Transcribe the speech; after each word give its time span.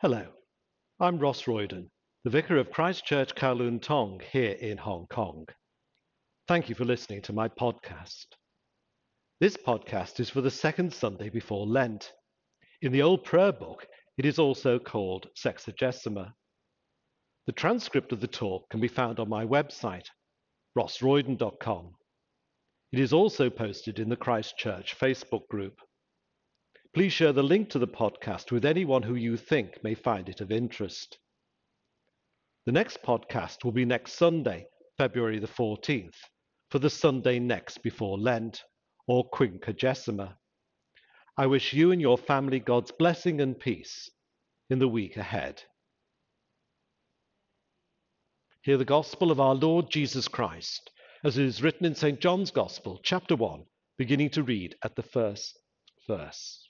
Hello, 0.00 0.24
I'm 1.00 1.18
Ross 1.18 1.48
Royden, 1.48 1.90
the 2.22 2.30
Vicar 2.30 2.56
of 2.58 2.70
Christ 2.70 3.04
Church 3.04 3.34
Kowloon 3.34 3.82
Tong 3.82 4.20
here 4.30 4.52
in 4.52 4.78
Hong 4.78 5.08
Kong. 5.10 5.44
Thank 6.46 6.68
you 6.68 6.76
for 6.76 6.84
listening 6.84 7.20
to 7.22 7.32
my 7.32 7.48
podcast. 7.48 8.26
This 9.40 9.56
podcast 9.56 10.20
is 10.20 10.30
for 10.30 10.40
the 10.40 10.52
second 10.52 10.92
Sunday 10.92 11.30
before 11.30 11.66
Lent. 11.66 12.12
In 12.80 12.92
the 12.92 13.02
old 13.02 13.24
prayer 13.24 13.50
book, 13.50 13.88
it 14.16 14.24
is 14.24 14.38
also 14.38 14.78
called 14.78 15.26
Sexagesima. 15.36 16.32
The 17.46 17.52
transcript 17.52 18.12
of 18.12 18.20
the 18.20 18.28
talk 18.28 18.70
can 18.70 18.78
be 18.78 18.86
found 18.86 19.18
on 19.18 19.28
my 19.28 19.44
website, 19.44 20.06
rossroyden.com. 20.78 21.90
It 22.92 23.00
is 23.00 23.12
also 23.12 23.50
posted 23.50 23.98
in 23.98 24.08
the 24.08 24.16
Christ 24.16 24.56
Church 24.58 24.96
Facebook 24.96 25.48
group. 25.48 25.80
Please 26.94 27.12
share 27.12 27.32
the 27.32 27.42
link 27.42 27.68
to 27.70 27.78
the 27.78 27.86
podcast 27.86 28.50
with 28.50 28.64
anyone 28.64 29.02
who 29.02 29.14
you 29.14 29.36
think 29.36 29.84
may 29.84 29.94
find 29.94 30.28
it 30.28 30.40
of 30.40 30.50
interest. 30.50 31.18
The 32.64 32.72
next 32.72 33.02
podcast 33.02 33.62
will 33.62 33.72
be 33.72 33.84
next 33.84 34.14
Sunday, 34.14 34.66
February 34.96 35.38
the 35.38 35.46
14th, 35.46 36.16
for 36.70 36.78
the 36.78 36.90
Sunday 36.90 37.38
next 37.38 37.82
before 37.82 38.18
Lent, 38.18 38.62
or 39.06 39.28
Quinquagesima. 39.30 40.36
I 41.36 41.46
wish 41.46 41.72
you 41.72 41.92
and 41.92 42.00
your 42.00 42.18
family 42.18 42.58
God's 42.58 42.90
blessing 42.90 43.40
and 43.40 43.58
peace 43.58 44.10
in 44.70 44.78
the 44.78 44.88
week 44.88 45.16
ahead. 45.16 45.62
Hear 48.62 48.76
the 48.76 48.84
gospel 48.84 49.30
of 49.30 49.40
our 49.40 49.54
Lord 49.54 49.90
Jesus 49.90 50.26
Christ, 50.26 50.90
as 51.22 51.38
it 51.38 51.44
is 51.44 51.62
written 51.62 51.86
in 51.86 51.94
St. 51.94 52.18
John's 52.18 52.50
Gospel, 52.50 52.98
chapter 53.02 53.36
1, 53.36 53.64
beginning 53.98 54.30
to 54.30 54.42
read 54.42 54.74
at 54.82 54.96
the 54.96 55.02
first 55.02 55.58
verse. 56.06 56.67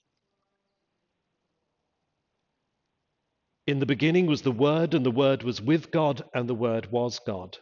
In 3.69 3.81
the 3.81 3.85
beginning 3.85 4.25
was 4.25 4.41
the 4.41 4.51
Word, 4.51 4.95
and 4.95 5.05
the 5.05 5.11
Word 5.11 5.43
was 5.43 5.61
with 5.61 5.91
God, 5.91 6.25
and 6.33 6.49
the 6.49 6.55
Word 6.55 6.91
was 6.91 7.19
God. 7.19 7.59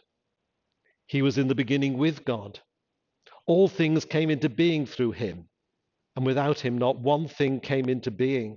He 1.05 1.21
was 1.21 1.37
in 1.37 1.49
the 1.49 1.53
beginning 1.53 1.97
with 1.97 2.23
God. 2.23 2.61
All 3.45 3.67
things 3.67 4.05
came 4.05 4.29
into 4.29 4.47
being 4.47 4.85
through 4.85 5.11
him, 5.11 5.49
and 6.15 6.25
without 6.25 6.61
him 6.61 6.77
not 6.77 6.97
one 6.97 7.27
thing 7.27 7.59
came 7.59 7.89
into 7.89 8.09
being. 8.09 8.55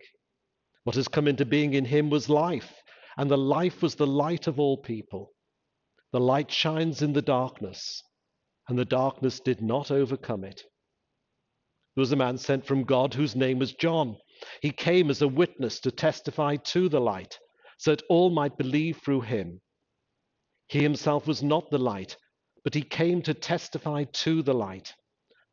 What 0.85 0.95
has 0.95 1.09
come 1.09 1.27
into 1.27 1.45
being 1.45 1.75
in 1.75 1.85
him 1.85 2.09
was 2.09 2.29
life, 2.29 2.73
and 3.17 3.29
the 3.29 3.37
life 3.37 3.83
was 3.83 3.97
the 3.97 4.07
light 4.07 4.47
of 4.47 4.61
all 4.61 4.77
people. 4.77 5.33
The 6.13 6.21
light 6.21 6.53
shines 6.53 7.03
in 7.03 7.15
the 7.15 7.21
darkness, 7.21 8.01
and 8.69 8.79
the 8.79 8.85
darkness 8.85 9.41
did 9.41 9.61
not 9.61 9.91
overcome 9.91 10.45
it. 10.45 10.63
There 11.97 12.03
was 12.03 12.13
a 12.13 12.17
man 12.17 12.39
sent 12.39 12.65
from 12.65 12.85
God 12.85 13.15
whose 13.15 13.35
name 13.35 13.59
was 13.59 13.73
John. 13.73 14.19
He 14.63 14.71
came 14.73 15.11
as 15.11 15.21
a 15.21 15.29
witness 15.29 15.81
to 15.81 15.91
testify 15.91 16.57
to 16.57 16.89
the 16.89 17.01
light, 17.01 17.39
so 17.77 17.91
that 17.91 18.05
all 18.09 18.31
might 18.31 18.57
believe 18.57 18.97
through 18.97 19.21
him. 19.21 19.61
He 20.67 20.83
himself 20.83 21.27
was 21.27 21.43
not 21.43 21.71
the 21.71 21.79
light, 21.79 22.17
but 22.65 22.73
he 22.75 22.81
came 22.83 23.21
to 23.23 23.35
testify 23.35 24.05
to 24.05 24.43
the 24.43 24.55
light. 24.55 24.95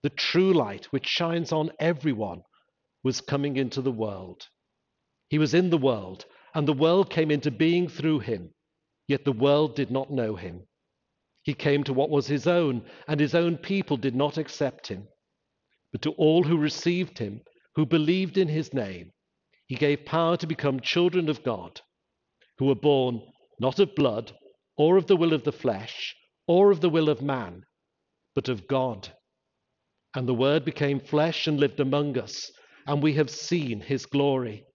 The 0.03 0.09
true 0.09 0.53
light, 0.53 0.85
which 0.85 1.05
shines 1.05 1.52
on 1.52 1.71
everyone, 1.79 2.44
was 3.03 3.19
coming 3.19 3.57
into 3.57 3.81
the 3.81 3.91
world. 3.91 4.47
He 5.29 5.38
was 5.38 5.53
in 5.53 5.69
the 5.69 5.77
world, 5.77 6.25
and 6.53 6.66
the 6.67 6.72
world 6.73 7.09
came 7.09 7.29
into 7.29 7.51
being 7.51 7.89
through 7.89 8.19
him, 8.19 8.53
yet 9.07 9.25
the 9.25 9.33
world 9.33 9.75
did 9.75 9.91
not 9.91 10.11
know 10.11 10.35
him. 10.35 10.66
He 11.44 11.53
came 11.53 11.83
to 11.85 11.94
what 11.94 12.09
was 12.09 12.27
his 12.27 12.47
own, 12.47 12.85
and 13.07 13.19
his 13.19 13.35
own 13.35 13.57
people 13.57 13.97
did 13.97 14.16
not 14.16 14.38
accept 14.38 14.88
him. 14.88 15.07
But 15.91 16.01
to 16.03 16.11
all 16.11 16.44
who 16.44 16.57
received 16.57 17.17
him, 17.17 17.41
who 17.78 17.86
believed 17.86 18.39
in 18.39 18.47
his 18.47 18.73
name, 18.73 19.11
he 19.67 19.75
gave 19.75 20.03
power 20.03 20.36
to 20.36 20.47
become 20.47 20.80
children 20.80 21.30
of 21.30 21.44
God, 21.44 21.80
who 22.58 22.66
were 22.66 22.75
born 22.75 23.22
not 23.59 23.78
of 23.78 23.94
blood, 23.94 24.36
or 24.78 24.97
of 24.97 25.06
the 25.06 25.16
will 25.16 25.31
of 25.31 25.44
the 25.44 25.52
flesh, 25.52 26.16
or 26.47 26.72
of 26.72 26.81
the 26.81 26.89
will 26.89 27.08
of 27.08 27.22
man, 27.22 27.61
but 28.34 28.50
of 28.50 28.68
God. 28.68 29.07
And 30.16 30.28
the 30.28 30.34
Word 30.34 30.66
became 30.66 31.00
flesh 31.00 31.46
and 31.46 31.59
lived 31.59 31.79
among 31.79 32.18
us, 32.18 32.51
and 32.88 33.03
we 33.03 33.13
have 33.13 33.29
seen 33.29 33.80
his 33.80 34.07
glory. 34.07 34.66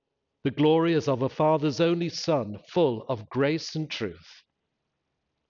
The 0.45 0.53
glory 0.53 0.95
as 0.95 1.09
of 1.09 1.23
a 1.23 1.29
Father's 1.29 1.81
only 1.81 2.09
Son, 2.09 2.61
full 2.69 3.05
of 3.09 3.29
grace 3.29 3.75
and 3.75 3.91
truth. 3.91 4.42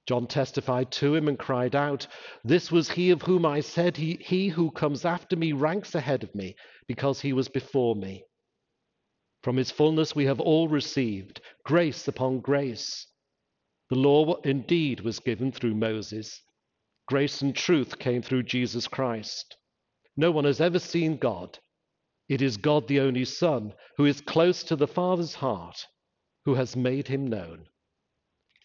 John 0.06 0.26
testified 0.26 0.90
to 0.92 1.14
him 1.14 1.28
and 1.28 1.38
cried 1.38 1.76
out, 1.76 2.06
This 2.42 2.72
was 2.72 2.90
he 2.90 3.10
of 3.10 3.22
whom 3.22 3.46
I 3.46 3.60
said, 3.60 3.96
he, 3.96 4.18
he 4.20 4.48
who 4.48 4.70
comes 4.70 5.04
after 5.04 5.36
me 5.36 5.52
ranks 5.52 5.94
ahead 5.94 6.24
of 6.24 6.34
me, 6.34 6.56
because 6.88 7.20
he 7.20 7.32
was 7.32 7.48
before 7.48 7.94
me. 7.94 8.24
From 9.42 9.56
his 9.56 9.70
fullness 9.70 10.14
we 10.14 10.24
have 10.26 10.40
all 10.40 10.68
received 10.68 11.40
grace 11.64 12.08
upon 12.08 12.40
grace. 12.40 13.06
The 13.90 13.96
law 13.96 14.40
indeed 14.42 15.00
was 15.00 15.18
given 15.20 15.52
through 15.52 15.74
Moses. 15.74 16.42
Grace 17.06 17.42
and 17.42 17.54
truth 17.54 17.98
came 17.98 18.22
through 18.22 18.44
Jesus 18.44 18.88
Christ. 18.88 19.56
No 20.16 20.30
one 20.30 20.44
has 20.44 20.60
ever 20.60 20.78
seen 20.78 21.16
God. 21.16 21.58
It 22.28 22.40
is 22.40 22.56
God, 22.56 22.88
the 22.88 23.00
only 23.00 23.24
Son, 23.24 23.74
who 23.96 24.04
is 24.04 24.20
close 24.20 24.62
to 24.64 24.76
the 24.76 24.86
Father's 24.88 25.34
heart, 25.34 25.86
who 26.44 26.54
has 26.54 26.76
made 26.76 27.08
him 27.08 27.26
known. 27.26 27.66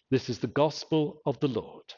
This 0.09 0.29
is 0.29 0.39
the 0.39 0.47
gospel 0.47 1.21
of 1.25 1.39
the 1.41 1.49
Lord. 1.49 1.93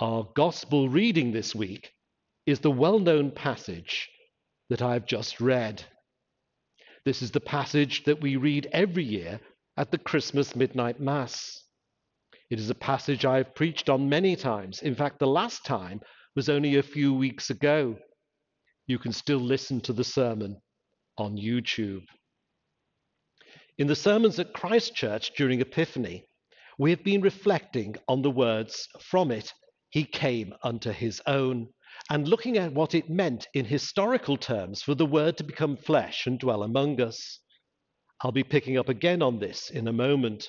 Our 0.00 0.28
gospel 0.34 0.88
reading 0.88 1.32
this 1.32 1.54
week 1.54 1.92
is 2.46 2.60
the 2.60 2.70
well 2.70 2.98
known 2.98 3.30
passage 3.30 4.10
that 4.70 4.82
I 4.82 4.94
have 4.94 5.06
just 5.06 5.40
read. 5.40 5.84
This 7.04 7.22
is 7.22 7.30
the 7.30 7.40
passage 7.40 8.04
that 8.04 8.20
we 8.20 8.36
read 8.36 8.68
every 8.72 9.04
year 9.04 9.40
at 9.76 9.92
the 9.92 9.98
Christmas 9.98 10.56
Midnight 10.56 11.00
Mass. 11.00 11.62
It 12.50 12.58
is 12.58 12.70
a 12.70 12.74
passage 12.74 13.24
I 13.24 13.38
have 13.38 13.54
preached 13.54 13.88
on 13.88 14.08
many 14.08 14.34
times. 14.34 14.82
In 14.82 14.96
fact, 14.96 15.20
the 15.20 15.26
last 15.28 15.64
time 15.64 16.00
was 16.34 16.48
only 16.48 16.76
a 16.76 16.82
few 16.82 17.14
weeks 17.14 17.50
ago. 17.50 17.96
You 18.88 18.98
can 18.98 19.12
still 19.12 19.38
listen 19.38 19.80
to 19.82 19.92
the 19.92 20.04
sermon 20.04 20.60
on 21.18 21.36
YouTube. 21.36 22.04
In 23.78 23.88
the 23.88 23.94
sermons 23.94 24.38
at 24.38 24.54
Christ 24.54 24.94
Church 24.94 25.32
during 25.36 25.60
Epiphany, 25.60 26.24
we 26.78 26.90
have 26.90 27.04
been 27.04 27.20
reflecting 27.20 27.96
on 28.08 28.22
the 28.22 28.30
words 28.30 28.88
from 29.00 29.30
it, 29.30 29.52
He 29.90 30.04
came 30.04 30.54
unto 30.62 30.92
His 30.92 31.20
own, 31.26 31.68
and 32.08 32.26
looking 32.26 32.56
at 32.56 32.72
what 32.72 32.94
it 32.94 33.10
meant 33.10 33.48
in 33.52 33.66
historical 33.66 34.38
terms 34.38 34.82
for 34.82 34.94
the 34.94 35.04
Word 35.04 35.36
to 35.36 35.44
become 35.44 35.76
flesh 35.76 36.26
and 36.26 36.38
dwell 36.38 36.62
among 36.62 37.02
us. 37.02 37.40
I'll 38.22 38.32
be 38.32 38.44
picking 38.44 38.78
up 38.78 38.88
again 38.88 39.20
on 39.20 39.40
this 39.40 39.68
in 39.68 39.86
a 39.88 39.92
moment. 39.92 40.48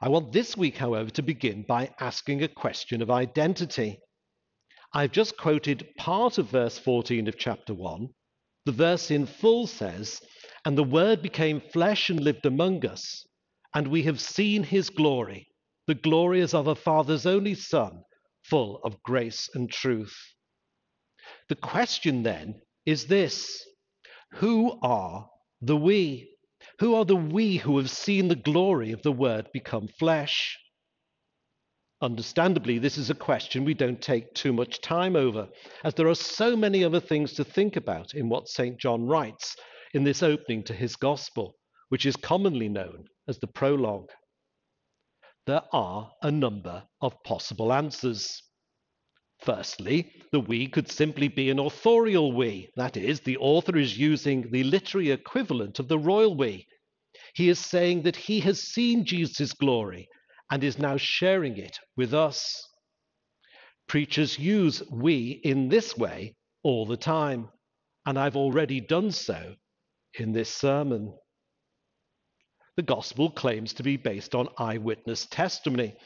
I 0.00 0.08
want 0.08 0.32
this 0.32 0.56
week, 0.56 0.78
however, 0.78 1.10
to 1.10 1.22
begin 1.22 1.64
by 1.68 1.94
asking 2.00 2.42
a 2.42 2.48
question 2.48 3.02
of 3.02 3.10
identity. 3.10 4.00
I've 4.94 5.12
just 5.12 5.36
quoted 5.36 5.94
part 5.98 6.38
of 6.38 6.48
verse 6.48 6.78
14 6.78 7.28
of 7.28 7.36
chapter 7.36 7.74
1. 7.74 8.08
The 8.64 8.72
verse 8.72 9.10
in 9.10 9.26
full 9.26 9.66
says, 9.66 10.22
and 10.66 10.76
the 10.76 10.82
Word 10.82 11.22
became 11.22 11.60
flesh 11.60 12.10
and 12.10 12.18
lived 12.18 12.44
among 12.44 12.84
us, 12.84 13.24
and 13.72 13.86
we 13.86 14.02
have 14.02 14.20
seen 14.20 14.64
his 14.64 14.90
glory. 14.90 15.46
The 15.86 15.94
glory 15.94 16.40
as 16.40 16.54
of 16.54 16.66
a 16.66 16.74
Father's 16.74 17.24
only 17.24 17.54
Son, 17.54 18.02
full 18.42 18.80
of 18.82 19.00
grace 19.04 19.48
and 19.54 19.70
truth. 19.70 20.16
The 21.48 21.54
question 21.54 22.24
then 22.24 22.62
is 22.84 23.06
this 23.06 23.64
Who 24.32 24.76
are 24.82 25.30
the 25.60 25.76
we? 25.76 26.34
Who 26.80 26.96
are 26.96 27.04
the 27.04 27.14
we 27.14 27.58
who 27.58 27.76
have 27.78 27.88
seen 27.88 28.26
the 28.26 28.34
glory 28.34 28.90
of 28.90 29.02
the 29.02 29.12
Word 29.12 29.46
become 29.52 29.86
flesh? 29.86 30.58
Understandably, 32.02 32.80
this 32.80 32.98
is 32.98 33.08
a 33.08 33.14
question 33.14 33.64
we 33.64 33.74
don't 33.74 34.02
take 34.02 34.34
too 34.34 34.52
much 34.52 34.80
time 34.80 35.14
over, 35.14 35.48
as 35.84 35.94
there 35.94 36.08
are 36.08 36.16
so 36.16 36.56
many 36.56 36.82
other 36.82 36.98
things 36.98 37.34
to 37.34 37.44
think 37.44 37.76
about 37.76 38.14
in 38.14 38.28
what 38.28 38.48
St. 38.48 38.80
John 38.80 39.06
writes 39.06 39.54
in 39.94 40.04
this 40.04 40.22
opening 40.22 40.62
to 40.64 40.74
his 40.74 40.96
gospel, 40.96 41.56
which 41.88 42.06
is 42.06 42.16
commonly 42.16 42.68
known 42.68 43.04
as 43.28 43.38
the 43.38 43.46
prologue. 43.46 44.10
There 45.46 45.62
are 45.72 46.10
a 46.22 46.30
number 46.30 46.82
of 47.00 47.22
possible 47.22 47.72
answers. 47.72 48.42
Firstly, 49.40 50.12
the 50.32 50.40
we 50.40 50.66
could 50.66 50.90
simply 50.90 51.28
be 51.28 51.50
an 51.50 51.58
authorial 51.58 52.32
we, 52.32 52.70
that 52.76 52.96
is, 52.96 53.20
the 53.20 53.36
author 53.36 53.76
is 53.76 53.98
using 53.98 54.50
the 54.50 54.64
literary 54.64 55.10
equivalent 55.10 55.78
of 55.78 55.88
the 55.88 55.98
royal 55.98 56.34
we. 56.34 56.66
He 57.34 57.48
is 57.48 57.58
saying 57.58 58.02
that 58.02 58.16
he 58.16 58.40
has 58.40 58.62
seen 58.62 59.04
Jesus' 59.04 59.52
glory 59.52 60.08
and 60.50 60.64
is 60.64 60.78
now 60.78 60.96
sharing 60.96 61.58
it 61.58 61.78
with 61.96 62.14
us. 62.14 62.66
Preachers 63.86 64.38
use 64.38 64.82
we 64.90 65.40
in 65.44 65.68
this 65.68 65.96
way 65.96 66.34
all 66.62 66.86
the 66.86 66.96
time, 66.96 67.48
and 68.04 68.18
I've 68.18 68.36
already 68.36 68.80
done 68.80 69.12
so 69.12 69.54
in 70.20 70.32
this 70.32 70.52
sermon. 70.52 71.14
The 72.76 72.82
gospel 72.82 73.30
claims 73.30 73.72
to 73.74 73.82
be 73.82 73.96
based 73.96 74.34
on 74.34 74.48
eyewitness 74.58 75.26
testimony. 75.26 75.96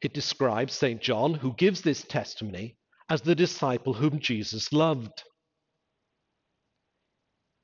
It 0.00 0.14
describes 0.14 0.74
St. 0.74 1.00
John, 1.00 1.34
who 1.34 1.54
gives 1.54 1.80
this 1.82 2.02
testimony, 2.02 2.76
as 3.08 3.22
the 3.22 3.34
disciple 3.34 3.92
whom 3.92 4.18
Jesus 4.18 4.72
loved. 4.72 5.22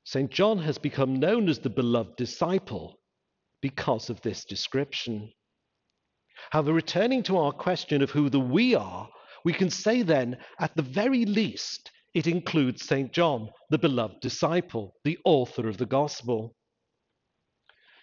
St. 0.05 0.31
John 0.31 0.59
has 0.59 0.77
become 0.77 1.19
known 1.19 1.49
as 1.49 1.59
the 1.59 1.69
beloved 1.69 2.15
disciple 2.15 2.99
because 3.61 4.09
of 4.09 4.21
this 4.21 4.45
description. 4.45 5.31
However, 6.51 6.73
returning 6.73 7.23
to 7.23 7.37
our 7.37 7.51
question 7.51 8.01
of 8.01 8.09
who 8.09 8.29
the 8.29 8.39
we 8.39 8.73
are, 8.73 9.09
we 9.43 9.53
can 9.53 9.69
say 9.69 10.01
then, 10.01 10.37
at 10.59 10.75
the 10.75 10.81
very 10.81 11.25
least, 11.25 11.91
it 12.13 12.27
includes 12.27 12.85
St. 12.85 13.11
John, 13.11 13.49
the 13.69 13.77
beloved 13.77 14.19
disciple, 14.21 14.95
the 15.03 15.17
author 15.25 15.67
of 15.67 15.77
the 15.77 15.85
gospel. 15.85 16.55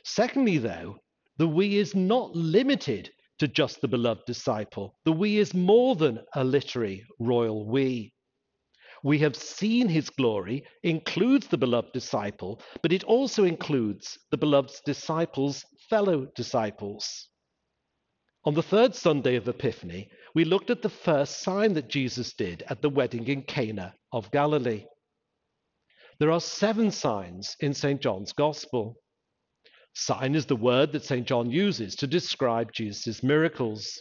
Secondly, 0.05 0.59
though, 0.59 0.97
the 1.39 1.49
we 1.49 1.77
is 1.77 1.95
not 1.95 2.35
limited 2.35 3.11
to 3.39 3.49
just 3.49 3.81
the 3.81 3.89
beloved 3.89 4.23
disciple. 4.27 4.95
The 5.05 5.13
we 5.13 5.39
is 5.39 5.53
more 5.53 5.97
than 5.97 6.21
a 6.35 6.45
literary 6.45 7.05
royal 7.19 7.67
we. 7.67 8.13
We 9.03 9.19
have 9.19 9.37
seen 9.37 9.89
his 9.89 10.09
glory 10.09 10.65
includes 10.83 11.47
the 11.49 11.59
beloved 11.59 11.93
disciple, 11.93 12.63
but 12.83 12.93
it 12.93 13.05
also 13.05 13.45
includes 13.45 14.19
the 14.31 14.39
beloved 14.39 14.73
disciples' 14.87 15.65
fellow 15.91 16.27
disciples. 16.35 17.29
On 18.47 18.55
the 18.55 18.63
third 18.63 18.95
Sunday 18.95 19.35
of 19.35 19.49
Epiphany, 19.49 20.09
we 20.33 20.45
looked 20.45 20.71
at 20.71 20.81
the 20.81 20.89
first 20.89 21.43
sign 21.43 21.73
that 21.73 21.89
Jesus 21.89 22.33
did 22.33 22.63
at 22.69 22.81
the 22.81 22.89
wedding 22.89 23.27
in 23.27 23.43
Cana 23.43 23.97
of 24.13 24.31
Galilee. 24.31 24.85
There 26.21 26.31
are 26.31 26.41
seven 26.41 26.93
signs 26.93 27.57
in 27.59 27.75
St. 27.75 28.01
John's 28.01 28.33
Gospel. 28.33 28.95
Sign 29.95 30.37
is 30.37 30.47
the 30.47 30.55
word 30.55 30.93
that 30.93 31.05
St. 31.05 31.27
John 31.27 31.51
uses 31.51 31.97
to 31.97 32.07
describe 32.07 32.73
Jesus' 32.73 33.21
miracles. 33.21 34.01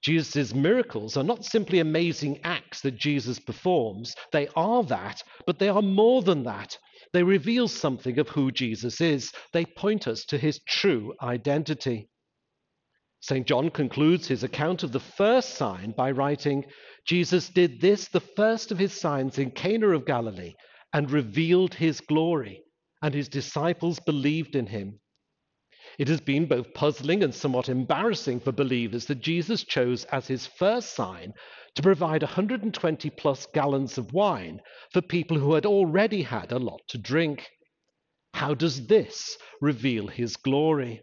Jesus' 0.00 0.54
miracles 0.54 1.16
are 1.16 1.24
not 1.24 1.44
simply 1.44 1.80
amazing 1.80 2.38
acts 2.44 2.82
that 2.82 2.98
Jesus 2.98 3.40
performs, 3.40 4.14
they 4.30 4.46
are 4.54 4.84
that, 4.84 5.24
but 5.44 5.58
they 5.58 5.68
are 5.68 5.82
more 5.82 6.22
than 6.22 6.44
that. 6.44 6.78
They 7.12 7.24
reveal 7.24 7.66
something 7.66 8.20
of 8.20 8.28
who 8.28 8.52
Jesus 8.52 9.00
is, 9.00 9.32
they 9.52 9.64
point 9.64 10.06
us 10.06 10.24
to 10.26 10.38
his 10.38 10.60
true 10.68 11.14
identity. 11.20 12.09
St. 13.20 13.46
John 13.46 13.70
concludes 13.70 14.26
his 14.28 14.42
account 14.42 14.82
of 14.82 14.92
the 14.92 15.00
first 15.00 15.50
sign 15.54 15.92
by 15.92 16.10
writing, 16.10 16.64
Jesus 17.06 17.50
did 17.50 17.80
this, 17.80 18.08
the 18.08 18.20
first 18.20 18.72
of 18.72 18.78
his 18.78 18.98
signs 18.98 19.38
in 19.38 19.50
Cana 19.50 19.88
of 19.90 20.06
Galilee, 20.06 20.54
and 20.92 21.10
revealed 21.10 21.74
his 21.74 22.00
glory, 22.00 22.62
and 23.02 23.12
his 23.14 23.28
disciples 23.28 24.00
believed 24.00 24.56
in 24.56 24.66
him. 24.66 25.00
It 25.98 26.08
has 26.08 26.20
been 26.20 26.46
both 26.46 26.72
puzzling 26.72 27.22
and 27.22 27.34
somewhat 27.34 27.68
embarrassing 27.68 28.40
for 28.40 28.52
believers 28.52 29.04
that 29.06 29.20
Jesus 29.20 29.64
chose 29.64 30.04
as 30.06 30.26
his 30.26 30.46
first 30.46 30.94
sign 30.94 31.34
to 31.74 31.82
provide 31.82 32.22
120 32.22 33.10
plus 33.10 33.46
gallons 33.52 33.98
of 33.98 34.12
wine 34.14 34.60
for 34.92 35.02
people 35.02 35.38
who 35.38 35.54
had 35.54 35.66
already 35.66 36.22
had 36.22 36.52
a 36.52 36.58
lot 36.58 36.80
to 36.88 36.96
drink. 36.98 37.50
How 38.32 38.54
does 38.54 38.86
this 38.86 39.36
reveal 39.60 40.06
his 40.06 40.36
glory? 40.36 41.02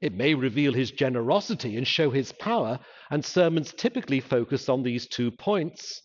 It 0.00 0.12
may 0.12 0.34
reveal 0.34 0.74
his 0.74 0.90
generosity 0.90 1.76
and 1.76 1.86
show 1.86 2.10
his 2.10 2.32
power, 2.32 2.78
and 3.10 3.24
sermons 3.24 3.72
typically 3.72 4.20
focus 4.20 4.68
on 4.68 4.82
these 4.82 5.06
two 5.06 5.30
points. 5.30 6.02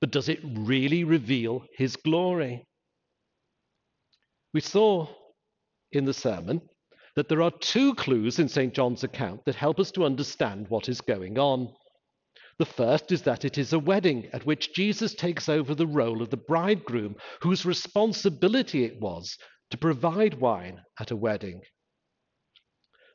But 0.00 0.12
does 0.12 0.28
it 0.28 0.40
really 0.44 1.02
reveal 1.02 1.64
his 1.76 1.96
glory? 1.96 2.64
We 4.54 4.60
saw 4.60 5.08
in 5.90 6.04
the 6.04 6.14
sermon 6.14 6.62
that 7.16 7.28
there 7.28 7.42
are 7.42 7.50
two 7.50 7.94
clues 7.96 8.38
in 8.38 8.48
St. 8.48 8.72
John's 8.72 9.02
account 9.02 9.44
that 9.44 9.56
help 9.56 9.80
us 9.80 9.90
to 9.92 10.04
understand 10.04 10.68
what 10.68 10.88
is 10.88 11.00
going 11.00 11.38
on. 11.38 11.74
The 12.58 12.66
first 12.66 13.10
is 13.10 13.22
that 13.22 13.44
it 13.44 13.58
is 13.58 13.72
a 13.72 13.78
wedding 13.78 14.28
at 14.32 14.46
which 14.46 14.72
Jesus 14.72 15.14
takes 15.14 15.48
over 15.48 15.74
the 15.74 15.86
role 15.86 16.22
of 16.22 16.30
the 16.30 16.36
bridegroom, 16.36 17.16
whose 17.40 17.66
responsibility 17.66 18.84
it 18.84 19.00
was 19.00 19.36
to 19.70 19.78
provide 19.78 20.34
wine 20.34 20.80
at 21.00 21.10
a 21.10 21.16
wedding. 21.16 21.60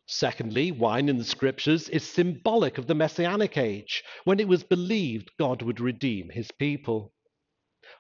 Secondly, 0.06 0.72
wine 0.72 1.08
in 1.08 1.18
the 1.18 1.24
scriptures 1.24 1.88
is 1.88 2.04
symbolic 2.04 2.78
of 2.78 2.88
the 2.88 2.96
messianic 2.96 3.58
age, 3.58 4.04
when 4.26 4.40
it 4.40 4.48
was 4.48 4.64
believed 4.64 5.32
God 5.40 5.62
would 5.62 5.80
redeem 5.80 6.30
his 6.30 6.52
people. 6.52 7.14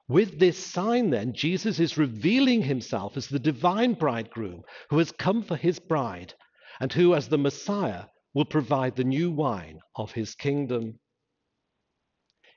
With 0.10 0.38
this 0.38 0.58
sign, 0.58 1.12
then, 1.12 1.34
Jesus 1.34 1.80
is 1.80 1.98
revealing 1.98 2.62
himself 2.62 3.16
as 3.16 3.28
the 3.28 3.40
divine 3.40 3.94
bridegroom 3.94 4.64
who 4.90 4.98
has 4.98 5.14
come 5.14 5.44
for 5.44 5.56
his 5.56 5.80
bride 5.80 6.34
and 6.82 6.92
who, 6.92 7.16
as 7.16 7.30
the 7.30 7.38
Messiah, 7.38 8.06
will 8.34 8.46
provide 8.46 8.98
the 8.98 9.06
new 9.06 9.32
wine 9.32 9.80
of 9.96 10.12
his 10.12 10.36
kingdom. 10.36 11.00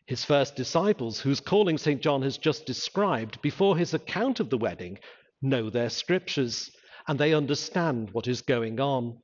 His 0.07 0.25
first 0.25 0.57
disciples, 0.57 1.21
whose 1.21 1.41
calling 1.41 1.79
St. 1.79 2.03
John 2.03 2.23
has 2.23 2.37
just 2.37 2.67
described 2.67 3.41
before 3.43 3.77
his 3.77 3.95
account 3.95 4.41
of 4.41 4.51
the 4.51 4.59
wedding, 4.59 4.99
know 5.41 5.71
their 5.71 5.91
scriptures 5.91 6.71
and 7.07 7.19
they 7.19 7.33
understand 7.33 8.11
what 8.11 8.27
is 8.27 8.43
going 8.43 8.81
on. 8.81 9.23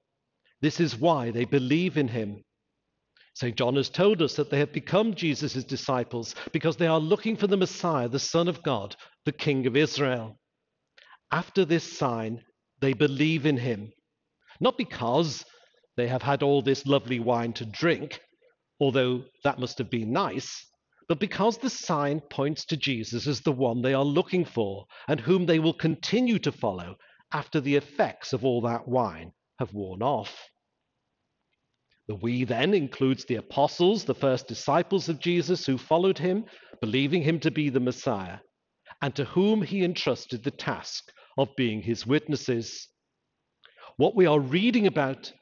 This 0.63 0.79
is 0.79 0.97
why 0.97 1.33
they 1.33 1.45
believe 1.45 1.99
in 1.99 2.09
him. 2.09 2.45
St. 3.35 3.57
John 3.57 3.77
has 3.77 3.91
told 3.91 4.23
us 4.23 4.37
that 4.37 4.51
they 4.51 4.61
have 4.61 4.73
become 4.73 5.15
Jesus' 5.15 5.65
disciples 5.65 6.35
because 6.53 6.77
they 6.77 6.87
are 6.87 7.01
looking 7.01 7.37
for 7.37 7.49
the 7.49 7.57
Messiah, 7.57 8.09
the 8.09 8.19
Son 8.19 8.47
of 8.47 8.63
God, 8.63 8.95
the 9.25 9.33
King 9.33 9.67
of 9.67 9.77
Israel. 9.77 10.39
After 11.33 11.65
this 11.65 11.99
sign, 11.99 12.45
they 12.81 12.93
believe 12.93 13.45
in 13.45 13.57
him, 13.57 13.93
not 14.61 14.79
because 14.79 15.45
they 15.97 16.07
have 16.09 16.23
had 16.23 16.43
all 16.43 16.63
this 16.63 16.87
lovely 16.87 17.19
wine 17.19 17.53
to 17.55 17.65
drink, 17.65 18.21
although 18.79 19.25
that 19.45 19.59
must 19.59 19.79
have 19.79 19.91
been 19.91 20.13
nice, 20.13 20.65
but 21.09 21.19
because 21.19 21.59
the 21.59 21.71
sign 21.71 22.21
points 22.21 22.65
to 22.67 22.77
Jesus 22.77 23.27
as 23.27 23.41
the 23.41 23.53
one 23.53 23.83
they 23.83 23.95
are 23.95 24.05
looking 24.05 24.45
for 24.45 24.87
and 25.09 25.21
whom 25.21 25.47
they 25.47 25.59
will 25.59 25.75
continue 25.75 26.39
to 26.39 26.53
follow 26.53 26.97
after 27.33 27.61
the 27.61 27.77
effects 27.77 28.33
of 28.33 28.45
all 28.45 28.61
that 28.61 28.87
wine 28.87 29.33
have 29.59 29.73
worn 29.73 30.03
off. 30.03 30.52
The 32.13 32.17
we 32.17 32.45
then 32.45 32.75
includes 32.75 33.25
the 33.25 33.37
apostles, 33.37 34.05
the 34.05 34.15
first 34.15 34.47
disciples 34.47 35.09
of 35.09 35.19
Jesus 35.19 35.65
who 35.65 35.79
followed 35.79 36.19
him, 36.19 36.45
believing 36.83 37.23
him 37.23 37.41
to 37.41 37.51
be 37.51 37.71
the 37.71 37.81
Messiah, 37.81 38.41
and 39.01 39.17
to 39.17 39.25
whom 39.25 39.63
he 39.63 39.83
entrusted 39.83 40.45
the 40.45 40.51
task 40.51 41.11
of 41.39 41.57
being 41.57 41.81
his 41.81 42.07
witnesses. 42.07 42.87
What 43.97 44.15
we 44.15 44.27
are 44.27 44.39
reading 44.39 44.87
about 44.87 45.33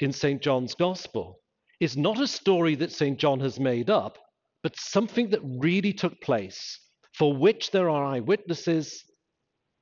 in 0.00 0.12
St. 0.12 0.42
John's 0.42 0.74
Gospel 0.74 1.40
is 1.80 1.96
not 1.96 2.20
a 2.20 2.26
story 2.26 2.74
that 2.74 2.92
St. 2.92 3.18
John 3.18 3.40
has 3.40 3.58
made 3.58 3.88
up, 3.88 4.18
but 4.62 4.78
something 4.78 5.30
that 5.30 5.40
really 5.42 5.94
took 5.94 6.20
place, 6.20 6.78
for 7.14 7.34
which 7.34 7.70
there 7.70 7.88
are 7.88 8.04
eyewitnesses. 8.04 9.02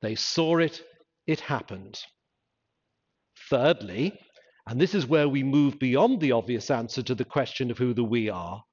They 0.01 0.15
saw 0.15 0.59
it, 0.59 0.81
it 1.27 1.41
happened. 1.41 1.99
Thirdly, 3.49 4.17
and 4.67 4.79
this 4.79 4.93
is 4.93 5.07
where 5.07 5.27
we 5.27 5.43
move 5.43 5.79
beyond 5.79 6.19
the 6.19 6.31
obvious 6.31 6.69
answer 6.69 7.01
to 7.03 7.15
the 7.15 7.25
question 7.25 7.71
of 7.71 7.77
who 7.77 7.93
the 7.93 8.03
we 8.03 8.29
are. 8.29 8.63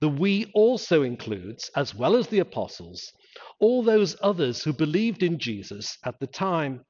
The 0.00 0.08
we 0.08 0.50
also 0.54 1.02
includes, 1.02 1.70
as 1.74 1.94
well 1.94 2.16
as 2.16 2.28
the 2.28 2.40
apostles, 2.40 3.12
all 3.60 3.82
those 3.82 4.16
others 4.20 4.62
who 4.62 4.72
believed 4.72 5.22
in 5.22 5.38
Jesus 5.38 5.96
at 6.04 6.18
the 6.20 6.26
time. 6.26 6.84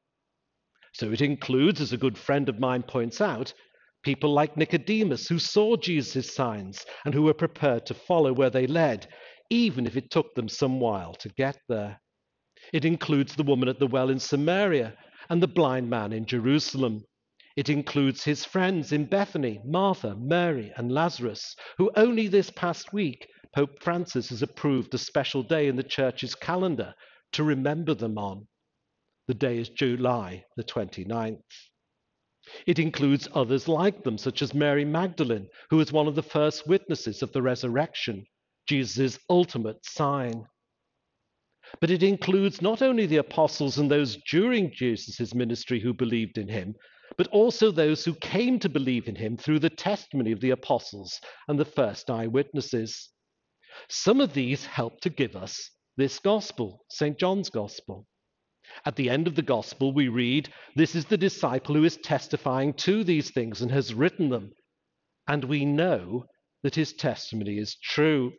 So 0.92 1.12
it 1.12 1.20
includes, 1.20 1.80
as 1.80 1.92
a 1.92 1.98
good 1.98 2.18
friend 2.18 2.48
of 2.48 2.58
mine 2.58 2.82
points 2.82 3.20
out, 3.20 3.52
people 4.02 4.32
like 4.32 4.56
Nicodemus 4.56 5.28
who 5.28 5.38
saw 5.38 5.76
Jesus' 5.76 6.34
signs 6.34 6.84
and 7.04 7.14
who 7.14 7.22
were 7.22 7.34
prepared 7.34 7.86
to 7.86 7.94
follow 7.94 8.32
where 8.32 8.50
they 8.50 8.66
led, 8.66 9.06
even 9.50 9.86
if 9.86 9.96
it 9.96 10.10
took 10.10 10.34
them 10.34 10.48
some 10.48 10.80
while 10.80 11.14
to 11.14 11.28
get 11.30 11.58
there. 11.68 12.00
It 12.72 12.84
includes 12.84 13.36
the 13.36 13.42
woman 13.42 13.68
at 13.68 13.78
the 13.78 13.86
well 13.86 14.10
in 14.10 14.18
Samaria 14.18 14.94
and 15.28 15.42
the 15.42 15.48
blind 15.48 15.88
man 15.88 16.12
in 16.12 16.26
Jerusalem. 16.26 17.04
It 17.56 17.70
includes 17.70 18.22
his 18.22 18.44
friends 18.44 18.92
in 18.92 19.06
Bethany, 19.06 19.60
Martha, 19.64 20.14
Mary, 20.14 20.72
and 20.76 20.92
Lazarus, 20.92 21.56
who 21.78 21.90
only 21.96 22.28
this 22.28 22.50
past 22.50 22.92
week 22.92 23.26
Pope 23.54 23.82
Francis 23.82 24.28
has 24.28 24.42
approved 24.42 24.92
a 24.92 24.98
special 24.98 25.42
day 25.42 25.66
in 25.66 25.76
the 25.76 25.82
church's 25.82 26.34
calendar 26.34 26.94
to 27.32 27.42
remember 27.42 27.94
them 27.94 28.18
on. 28.18 28.46
The 29.26 29.34
day 29.34 29.56
is 29.56 29.70
July 29.70 30.44
the 30.56 30.64
29th. 30.64 31.40
It 32.66 32.78
includes 32.78 33.26
others 33.32 33.66
like 33.66 34.04
them, 34.04 34.18
such 34.18 34.42
as 34.42 34.54
Mary 34.54 34.84
Magdalene, 34.84 35.48
who 35.70 35.78
was 35.78 35.92
one 35.92 36.06
of 36.06 36.14
the 36.14 36.22
first 36.22 36.66
witnesses 36.68 37.22
of 37.22 37.32
the 37.32 37.42
resurrection, 37.42 38.26
Jesus' 38.68 39.18
ultimate 39.30 39.84
sign. 39.84 40.46
But 41.80 41.90
it 41.90 42.02
includes 42.02 42.60
not 42.60 42.82
only 42.82 43.06
the 43.06 43.16
apostles 43.16 43.78
and 43.78 43.90
those 43.90 44.18
during 44.30 44.70
Jesus' 44.72 45.34
ministry 45.34 45.80
who 45.80 45.92
believed 45.92 46.38
in 46.38 46.48
him, 46.48 46.76
but 47.16 47.28
also 47.28 47.70
those 47.70 48.04
who 48.04 48.14
came 48.14 48.58
to 48.58 48.68
believe 48.68 49.08
in 49.08 49.16
him 49.16 49.36
through 49.36 49.58
the 49.58 49.70
testimony 49.70 50.32
of 50.32 50.40
the 50.40 50.50
apostles 50.50 51.20
and 51.48 51.58
the 51.58 51.64
first 51.64 52.10
eyewitnesses. 52.10 53.10
Some 53.88 54.20
of 54.20 54.34
these 54.34 54.66
help 54.66 55.00
to 55.00 55.10
give 55.10 55.36
us 55.36 55.70
this 55.96 56.18
gospel, 56.18 56.84
St. 56.90 57.18
John's 57.18 57.50
gospel. 57.50 58.06
At 58.84 58.96
the 58.96 59.08
end 59.08 59.26
of 59.26 59.36
the 59.36 59.42
gospel, 59.42 59.92
we 59.92 60.08
read, 60.08 60.52
This 60.74 60.94
is 60.94 61.06
the 61.06 61.16
disciple 61.16 61.74
who 61.74 61.84
is 61.84 61.96
testifying 61.96 62.74
to 62.74 63.04
these 63.04 63.30
things 63.30 63.62
and 63.62 63.70
has 63.70 63.94
written 63.94 64.28
them. 64.28 64.52
And 65.28 65.44
we 65.44 65.64
know 65.64 66.26
that 66.62 66.74
his 66.74 66.92
testimony 66.92 67.58
is 67.58 67.76
true. 67.76 68.32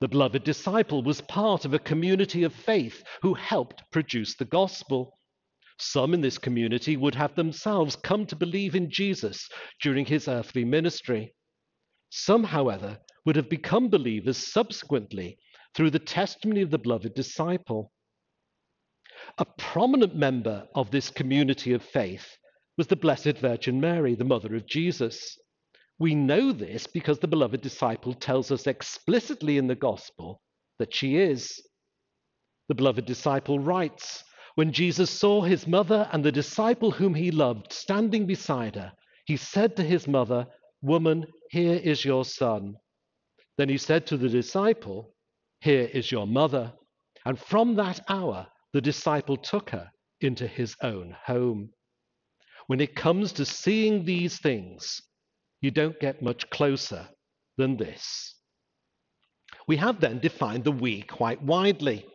The 0.00 0.08
beloved 0.08 0.44
disciple 0.44 1.02
was 1.02 1.20
part 1.20 1.64
of 1.64 1.74
a 1.74 1.78
community 1.78 2.42
of 2.44 2.54
faith 2.54 3.02
who 3.22 3.34
helped 3.34 3.82
produce 3.90 4.36
the 4.36 4.44
gospel. 4.44 5.18
Some 5.78 6.14
in 6.14 6.20
this 6.20 6.38
community 6.38 6.96
would 6.96 7.14
have 7.14 7.34
themselves 7.34 7.96
come 7.96 8.26
to 8.26 8.36
believe 8.36 8.74
in 8.74 8.90
Jesus 8.90 9.48
during 9.82 10.06
his 10.06 10.28
earthly 10.28 10.64
ministry. 10.64 11.34
Some, 12.10 12.44
however, 12.44 12.98
would 13.26 13.36
have 13.36 13.48
become 13.48 13.88
believers 13.88 14.36
subsequently 14.36 15.38
through 15.74 15.90
the 15.90 15.98
testimony 15.98 16.62
of 16.62 16.70
the 16.70 16.78
beloved 16.78 17.14
disciple. 17.14 17.90
A 19.38 19.44
prominent 19.44 20.14
member 20.14 20.68
of 20.74 20.90
this 20.90 21.10
community 21.10 21.72
of 21.72 21.82
faith 21.82 22.36
was 22.76 22.86
the 22.86 22.96
Blessed 22.96 23.38
Virgin 23.38 23.80
Mary, 23.80 24.14
the 24.14 24.24
mother 24.24 24.54
of 24.54 24.66
Jesus. 24.66 25.36
We 25.98 26.14
know 26.14 26.52
this 26.52 26.86
because 26.86 27.18
the 27.18 27.28
beloved 27.28 27.60
disciple 27.60 28.14
tells 28.14 28.50
us 28.50 28.66
explicitly 28.66 29.58
in 29.58 29.66
the 29.66 29.74
gospel 29.74 30.40
that 30.78 30.94
she 30.94 31.16
is. 31.16 31.60
The 32.68 32.74
beloved 32.74 33.06
disciple 33.06 33.58
writes, 33.58 34.24
When 34.54 34.72
Jesus 34.72 35.10
saw 35.10 35.42
his 35.42 35.66
mother 35.66 36.08
and 36.12 36.24
the 36.24 36.30
disciple 36.32 36.92
whom 36.92 37.14
he 37.14 37.30
loved 37.30 37.72
standing 37.72 38.26
beside 38.26 38.76
her, 38.76 38.92
he 39.26 39.36
said 39.36 39.76
to 39.76 39.82
his 39.82 40.06
mother, 40.06 40.46
Woman, 40.80 41.26
here 41.50 41.80
is 41.82 42.04
your 42.04 42.24
son. 42.24 42.76
Then 43.58 43.68
he 43.68 43.78
said 43.78 44.06
to 44.08 44.16
the 44.16 44.28
disciple, 44.28 45.14
Here 45.60 45.88
is 45.92 46.12
your 46.12 46.26
mother. 46.26 46.72
And 47.24 47.38
from 47.38 47.74
that 47.76 48.00
hour, 48.08 48.46
the 48.72 48.80
disciple 48.80 49.36
took 49.36 49.70
her 49.70 49.90
into 50.20 50.46
his 50.46 50.76
own 50.82 51.16
home. 51.24 51.70
When 52.66 52.80
it 52.80 52.94
comes 52.94 53.32
to 53.32 53.44
seeing 53.44 54.04
these 54.04 54.38
things, 54.38 55.02
you 55.60 55.70
don't 55.70 55.98
get 56.00 56.22
much 56.22 56.48
closer 56.50 57.08
than 57.56 57.76
this. 57.76 58.34
We 59.66 59.76
have 59.76 60.00
then 60.00 60.18
defined 60.18 60.64
the 60.64 60.72
we 60.72 61.02
quite 61.02 61.42
widely 61.42 62.06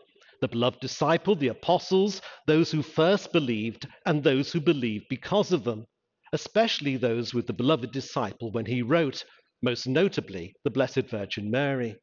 the 0.42 0.48
beloved 0.48 0.80
disciple, 0.80 1.36
the 1.36 1.50
apostles, 1.50 2.22
those 2.48 2.72
who 2.72 2.82
first 2.82 3.32
believed, 3.32 3.88
and 4.06 4.24
those 4.24 4.52
who 4.52 4.60
believed 4.60 5.06
because 5.10 5.52
of 5.52 5.64
them, 5.64 5.86
especially 6.34 6.98
those 6.98 7.34
with 7.34 7.48
the 7.48 7.54
beloved 7.54 7.92
disciple 7.92 8.52
when 8.52 8.66
he 8.66 8.82
wrote, 8.82 9.24
most 9.62 9.88
notably, 9.88 10.54
the 10.64 10.70
Blessed 10.70 11.08
Virgin 11.10 11.52
Mary. 11.52 11.96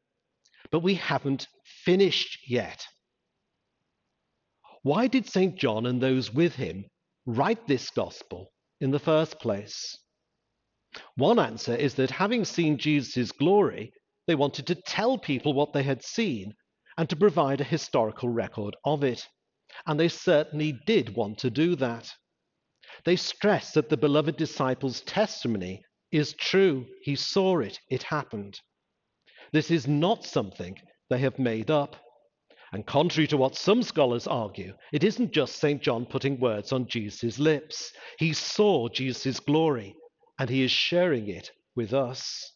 But 0.71 0.81
we 0.81 0.95
haven't 0.95 1.47
finished 1.63 2.39
yet. 2.47 2.85
Why 4.83 5.07
did 5.07 5.27
St. 5.27 5.57
John 5.57 5.85
and 5.85 6.01
those 6.01 6.31
with 6.31 6.55
him 6.55 6.85
write 7.25 7.67
this 7.67 7.89
gospel 7.89 8.51
in 8.79 8.91
the 8.91 8.99
first 8.99 9.39
place? 9.39 9.97
One 11.15 11.39
answer 11.39 11.75
is 11.75 11.95
that 11.95 12.11
having 12.11 12.45
seen 12.45 12.77
Jesus' 12.77 13.31
glory, 13.31 13.91
they 14.27 14.35
wanted 14.35 14.67
to 14.67 14.75
tell 14.75 15.17
people 15.17 15.53
what 15.53 15.73
they 15.73 15.83
had 15.83 16.03
seen 16.03 16.53
and 16.97 17.09
to 17.09 17.15
provide 17.15 17.61
a 17.61 17.65
historical 17.65 18.29
record 18.29 18.75
of 18.83 19.03
it. 19.03 19.27
And 19.85 19.99
they 19.99 20.07
certainly 20.07 20.79
did 20.85 21.15
want 21.15 21.37
to 21.39 21.49
do 21.49 21.75
that. 21.75 22.11
They 23.05 23.15
stress 23.15 23.73
that 23.73 23.89
the 23.89 23.97
beloved 23.97 24.37
disciples' 24.37 25.01
testimony 25.01 25.83
is 26.11 26.33
true. 26.33 26.85
He 27.01 27.15
saw 27.15 27.59
it, 27.59 27.79
it 27.89 28.03
happened. 28.03 28.59
This 29.51 29.71
is 29.71 29.87
not 29.87 30.25
something 30.25 30.75
they 31.09 31.19
have 31.19 31.39
made 31.39 31.69
up. 31.69 31.95
And 32.73 32.85
contrary 32.85 33.27
to 33.27 33.37
what 33.37 33.55
some 33.55 33.81
scholars 33.81 34.27
argue, 34.27 34.73
it 34.91 35.03
isn't 35.03 35.31
just 35.31 35.55
St. 35.55 35.81
John 35.81 36.05
putting 36.05 36.39
words 36.39 36.73
on 36.73 36.87
Jesus' 36.87 37.39
lips. 37.39 37.93
He 38.19 38.33
saw 38.33 38.89
Jesus' 38.89 39.39
glory 39.39 39.95
and 40.37 40.49
he 40.49 40.63
is 40.63 40.71
sharing 40.71 41.29
it 41.29 41.51
with 41.75 41.93
us. 41.93 42.51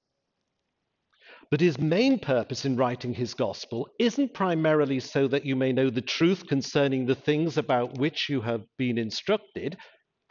But 1.51 1.60
his 1.60 1.77
main 1.77 2.17
purpose 2.17 2.63
in 2.63 2.77
writing 2.77 3.13
his 3.13 3.34
gospel 3.34 3.89
isn't 4.00 4.34
primarily 4.34 5.01
so 5.01 5.27
that 5.27 5.46
you 5.46 5.58
may 5.58 5.74
know 5.74 5.89
the 5.89 6.01
truth 6.01 6.48
concerning 6.48 7.05
the 7.05 7.15
things 7.15 7.58
about 7.58 7.98
which 7.98 8.29
you 8.29 8.39
have 8.39 8.63
been 8.77 8.98
instructed, 8.98 9.75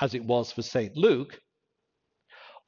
as 0.01 0.15
it 0.15 0.25
was 0.25 0.51
for 0.51 0.63
St. 0.63 0.97
Luke. 0.97 1.39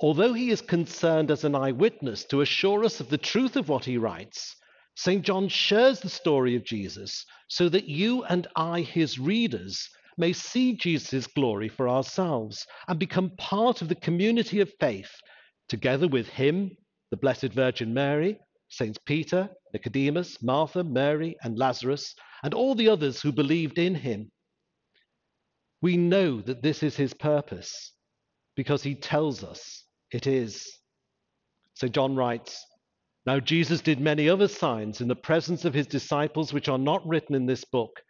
Although 0.00 0.34
he 0.34 0.50
is 0.50 0.60
concerned 0.60 1.30
as 1.30 1.44
an 1.44 1.54
eyewitness 1.54 2.24
to 2.26 2.42
assure 2.42 2.84
us 2.84 3.00
of 3.00 3.08
the 3.08 3.16
truth 3.16 3.56
of 3.56 3.70
what 3.70 3.86
he 3.86 3.96
writes, 3.96 4.54
St. 4.96 5.24
John 5.24 5.48
shares 5.48 6.00
the 6.00 6.10
story 6.10 6.54
of 6.54 6.64
Jesus 6.64 7.24
so 7.48 7.70
that 7.70 7.88
you 7.88 8.22
and 8.24 8.46
I, 8.54 8.82
his 8.82 9.18
readers, 9.18 9.88
may 10.18 10.34
see 10.34 10.76
Jesus' 10.76 11.26
glory 11.26 11.70
for 11.70 11.88
ourselves 11.88 12.66
and 12.86 12.98
become 12.98 13.34
part 13.38 13.80
of 13.80 13.88
the 13.88 13.94
community 13.94 14.60
of 14.60 14.70
faith, 14.78 15.10
together 15.70 16.06
with 16.06 16.28
him, 16.28 16.76
the 17.12 17.16
Blessed 17.18 17.52
Virgin 17.52 17.92
Mary, 17.92 18.40
Saints 18.70 18.98
Peter, 19.04 19.50
Nicodemus, 19.74 20.42
Martha, 20.42 20.82
Mary, 20.82 21.36
and 21.42 21.58
Lazarus, 21.58 22.14
and 22.42 22.54
all 22.54 22.74
the 22.74 22.88
others 22.88 23.20
who 23.20 23.30
believed 23.30 23.78
in 23.78 23.94
him. 23.94 24.30
We 25.82 25.98
know 25.98 26.40
that 26.40 26.62
this 26.62 26.82
is 26.82 26.96
his 26.96 27.12
purpose 27.12 27.92
because 28.56 28.82
he 28.82 28.94
tells 28.94 29.44
us 29.44 29.84
it 30.10 30.26
is. 30.26 30.66
So 31.74 31.86
John 31.86 32.16
writes, 32.16 32.64
Now 33.26 33.40
Jesus 33.40 33.82
did 33.82 34.00
many 34.00 34.30
other 34.30 34.48
signs 34.48 35.02
in 35.02 35.08
the 35.08 35.14
presence 35.14 35.66
of 35.66 35.74
his 35.74 35.86
disciples, 35.86 36.54
which 36.54 36.70
are 36.70 36.78
not 36.78 37.06
written 37.06 37.34
in 37.34 37.44
this 37.44 37.66
book. 37.66 38.00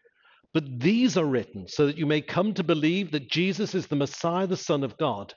But 0.55 0.79
these 0.79 1.17
are 1.17 1.27
written 1.27 1.67
so 1.67 1.87
that 1.87 1.99
you 1.99 2.07
may 2.07 2.21
come 2.21 2.55
to 2.55 2.63
believe 2.63 3.11
that 3.11 3.29
Jesus 3.29 3.75
is 3.75 3.89
the 3.89 3.97
Messiah, 3.97 4.47
the 4.47 4.57
Son 4.57 4.85
of 4.85 4.97
God, 4.97 5.35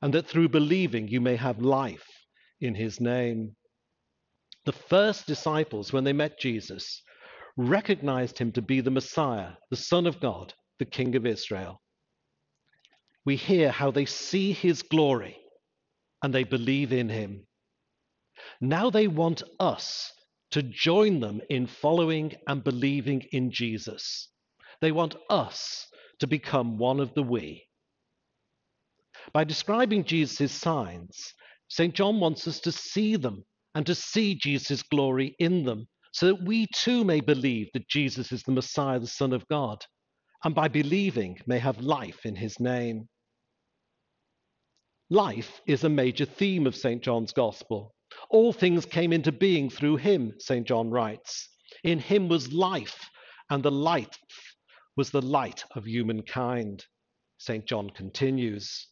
and 0.00 0.14
that 0.14 0.26
through 0.26 0.48
believing 0.48 1.08
you 1.08 1.20
may 1.20 1.36
have 1.36 1.58
life 1.58 2.06
in 2.62 2.74
his 2.74 3.00
name. 3.00 3.56
The 4.64 4.72
first 4.72 5.26
disciples, 5.26 5.92
when 5.92 6.04
they 6.04 6.12
met 6.12 6.38
Jesus, 6.38 7.02
recognized 7.56 8.38
him 8.38 8.52
to 8.52 8.62
be 8.62 8.80
the 8.80 8.90
Messiah, 8.90 9.52
the 9.70 9.76
Son 9.76 10.06
of 10.06 10.20
God, 10.20 10.54
the 10.78 10.84
King 10.84 11.16
of 11.16 11.26
Israel. 11.26 11.80
We 13.24 13.36
hear 13.36 13.70
how 13.70 13.90
they 13.90 14.06
see 14.06 14.52
his 14.52 14.82
glory 14.82 15.36
and 16.22 16.34
they 16.34 16.44
believe 16.44 16.92
in 16.92 17.08
him. 17.08 17.46
Now 18.60 18.90
they 18.90 19.08
want 19.08 19.42
us 19.60 20.12
to 20.52 20.62
join 20.62 21.20
them 21.20 21.40
in 21.48 21.66
following 21.66 22.34
and 22.46 22.62
believing 22.62 23.22
in 23.32 23.50
Jesus. 23.50 24.28
They 24.80 24.92
want 24.92 25.16
us 25.30 25.86
to 26.20 26.26
become 26.26 26.78
one 26.78 27.00
of 27.00 27.14
the 27.14 27.22
we. 27.22 27.64
By 29.32 29.44
describing 29.44 30.04
Jesus' 30.04 30.52
signs, 30.52 31.32
St. 31.72 31.94
John 31.94 32.20
wants 32.20 32.46
us 32.46 32.60
to 32.60 32.70
see 32.70 33.16
them 33.16 33.46
and 33.74 33.86
to 33.86 33.94
see 33.94 34.34
Jesus' 34.34 34.82
glory 34.82 35.34
in 35.38 35.64
them, 35.64 35.88
so 36.12 36.26
that 36.26 36.44
we 36.44 36.66
too 36.74 37.02
may 37.02 37.22
believe 37.22 37.68
that 37.72 37.88
Jesus 37.88 38.30
is 38.30 38.42
the 38.42 38.52
Messiah, 38.52 39.00
the 39.00 39.06
Son 39.06 39.32
of 39.32 39.48
God, 39.48 39.82
and 40.44 40.54
by 40.54 40.68
believing 40.68 41.38
may 41.46 41.58
have 41.58 41.80
life 41.80 42.26
in 42.26 42.36
his 42.36 42.60
name. 42.60 43.08
Life 45.08 45.62
is 45.66 45.82
a 45.82 45.88
major 45.88 46.26
theme 46.26 46.66
of 46.66 46.76
St. 46.76 47.02
John's 47.02 47.32
Gospel. 47.32 47.94
All 48.28 48.52
things 48.52 48.84
came 48.84 49.10
into 49.10 49.32
being 49.32 49.70
through 49.70 49.96
him, 49.96 50.34
St. 50.40 50.66
John 50.66 50.90
writes. 50.90 51.48
In 51.84 51.98
him 51.98 52.28
was 52.28 52.52
life, 52.52 53.08
and 53.48 53.62
the 53.62 53.70
light 53.70 54.18
was 54.98 55.08
the 55.08 55.22
light 55.22 55.64
of 55.74 55.86
humankind. 55.86 56.84
St. 57.38 57.64
John 57.64 57.88
continues. 57.88 58.88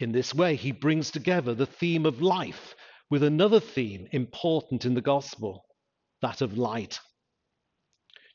In 0.00 0.12
this 0.12 0.34
way, 0.34 0.56
he 0.56 0.72
brings 0.72 1.10
together 1.10 1.54
the 1.54 1.66
theme 1.66 2.06
of 2.06 2.22
life 2.22 2.74
with 3.10 3.22
another 3.22 3.60
theme 3.60 4.08
important 4.12 4.86
in 4.86 4.94
the 4.94 5.02
gospel, 5.02 5.62
that 6.22 6.40
of 6.40 6.56
light. 6.56 6.98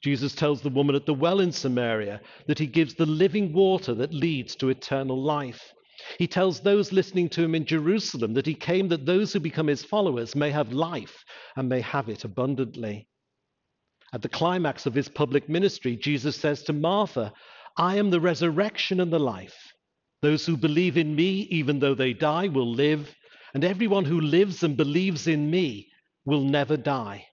Jesus 0.04 0.36
tells 0.36 0.62
the 0.62 0.70
woman 0.70 0.96
at 0.96 1.08
the 1.08 1.14
well 1.16 1.40
in 1.40 1.52
Samaria 1.52 2.22
that 2.46 2.60
he 2.60 2.68
gives 2.68 2.94
the 2.94 3.08
living 3.08 3.52
water 3.52 3.96
that 3.96 4.14
leads 4.14 4.56
to 4.58 4.70
eternal 4.70 5.20
life. 5.20 5.74
He 6.20 6.28
tells 6.28 6.60
those 6.60 6.92
listening 6.92 7.30
to 7.30 7.44
him 7.44 7.56
in 7.56 7.66
Jerusalem 7.66 8.36
that 8.36 8.46
he 8.46 8.54
came 8.54 8.90
that 8.90 9.08
those 9.08 9.34
who 9.34 9.40
become 9.40 9.66
his 9.66 9.84
followers 9.84 10.36
may 10.36 10.52
have 10.52 10.72
life 10.72 11.24
and 11.56 11.68
may 11.68 11.82
have 11.82 12.10
it 12.10 12.24
abundantly. 12.24 13.08
At 14.14 14.22
the 14.22 14.30
climax 14.30 14.86
of 14.86 14.94
his 14.94 15.10
public 15.10 15.50
ministry, 15.50 15.96
Jesus 15.96 16.36
says 16.36 16.62
to 16.64 16.74
Martha, 16.74 17.34
I 17.76 17.98
am 17.98 18.12
the 18.12 18.22
resurrection 18.22 19.00
and 19.00 19.12
the 19.12 19.20
life. 19.20 19.74
Those 20.22 20.46
who 20.46 20.58
believe 20.58 20.98
in 20.98 21.16
me, 21.16 21.48
even 21.52 21.80
though 21.80 21.96
they 21.96 22.14
die, 22.14 22.48
will 22.48 22.72
live, 22.72 23.16
and 23.54 23.64
everyone 23.64 24.06
who 24.06 24.20
lives 24.20 24.64
and 24.64 24.76
believes 24.76 25.28
in 25.28 25.50
me 25.50 25.90
will 26.26 26.42
never 26.42 26.78
die. 26.78 27.28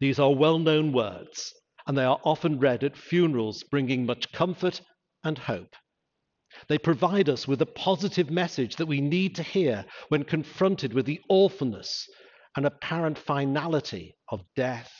These 0.00 0.18
are 0.18 0.34
well 0.34 0.58
known 0.58 0.92
words, 0.92 1.54
and 1.86 1.96
they 1.96 2.04
are 2.04 2.20
often 2.24 2.58
read 2.58 2.84
at 2.84 2.96
funerals, 2.96 3.62
bringing 3.62 4.04
much 4.04 4.32
comfort 4.32 4.80
and 5.24 5.38
hope. 5.38 5.74
They 6.68 6.78
provide 6.78 7.28
us 7.28 7.48
with 7.48 7.62
a 7.62 7.66
positive 7.66 8.30
message 8.30 8.76
that 8.76 8.86
we 8.86 9.00
need 9.00 9.34
to 9.36 9.42
hear 9.42 9.84
when 10.08 10.24
confronted 10.24 10.92
with 10.92 11.06
the 11.06 11.20
awfulness 11.28 12.08
and 12.56 12.66
apparent 12.66 13.18
finality 13.18 14.16
of 14.28 14.42
death. 14.54 14.92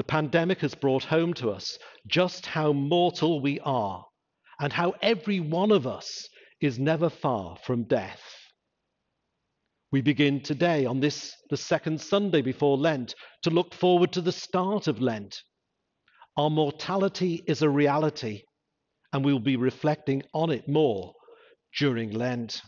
The 0.00 0.04
pandemic 0.04 0.60
has 0.62 0.74
brought 0.74 1.04
home 1.04 1.34
to 1.34 1.50
us 1.50 1.78
just 2.06 2.46
how 2.46 2.72
mortal 2.72 3.42
we 3.42 3.60
are 3.60 4.02
and 4.58 4.72
how 4.72 4.94
every 5.02 5.40
one 5.40 5.70
of 5.70 5.86
us 5.86 6.26
is 6.58 6.78
never 6.78 7.10
far 7.10 7.58
from 7.66 7.82
death. 7.82 8.22
We 9.92 10.00
begin 10.00 10.40
today, 10.40 10.86
on 10.86 11.00
this, 11.00 11.36
the 11.50 11.58
second 11.58 12.00
Sunday 12.00 12.40
before 12.40 12.78
Lent, 12.78 13.14
to 13.42 13.50
look 13.50 13.74
forward 13.74 14.10
to 14.12 14.22
the 14.22 14.32
start 14.32 14.86
of 14.86 15.02
Lent. 15.02 15.36
Our 16.34 16.48
mortality 16.48 17.44
is 17.46 17.60
a 17.60 17.68
reality, 17.68 18.40
and 19.12 19.22
we'll 19.22 19.38
be 19.38 19.56
reflecting 19.56 20.22
on 20.32 20.50
it 20.50 20.66
more 20.66 21.12
during 21.78 22.12
Lent. 22.12 22.62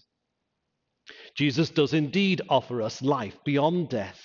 Jesus 1.34 1.70
does 1.70 1.94
indeed 1.94 2.42
offer 2.50 2.82
us 2.82 3.00
life 3.00 3.38
beyond 3.42 3.88
death, 3.88 4.20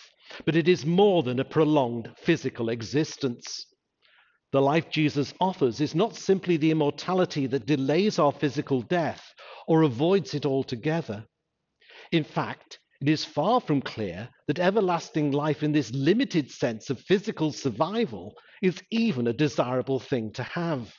but 0.46 0.56
it 0.56 0.68
is 0.68 0.86
more 0.86 1.24
than 1.24 1.40
a 1.40 1.46
prolonged 1.46 2.12
physical 2.18 2.70
existence. 2.70 3.66
The 4.52 4.62
life 4.62 4.90
Jesus 4.90 5.34
offers 5.42 5.82
is 5.82 5.94
not 5.94 6.16
simply 6.16 6.58
the 6.58 6.72
immortality 6.72 7.48
that 7.48 7.66
delays 7.66 8.18
our 8.18 8.32
physical 8.32 8.82
death 8.82 9.34
or 9.68 9.84
avoids 9.84 10.34
it 10.34 10.46
altogether. 10.46 11.26
In 12.12 12.24
fact, 12.24 12.80
it 13.02 13.10
is 13.10 13.26
far 13.26 13.62
from 13.62 13.82
clear 13.82 14.30
that 14.48 14.60
everlasting 14.60 15.32
life 15.32 15.62
in 15.62 15.72
this 15.72 15.92
limited 15.92 16.50
sense 16.50 16.90
of 16.90 17.00
physical 17.02 17.52
survival 17.52 18.34
is 18.62 18.82
even 18.90 19.28
a 19.28 19.34
desirable 19.34 20.00
thing 20.00 20.32
to 20.34 20.44
have. 20.44 20.96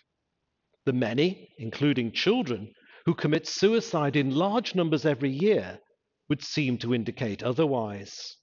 The 0.85 0.93
many, 0.93 1.49
including 1.59 2.13
children, 2.13 2.73
who 3.05 3.15
commit 3.15 3.49
suicide 3.49 4.17
in 4.17 4.35
large 4.35 4.75
numbers 4.75 5.05
every 5.05 5.31
year 5.31 5.81
would 6.29 6.43
seem 6.43 6.79
to 6.79 6.95
indicate 6.95 7.43
otherwise. 7.43 8.37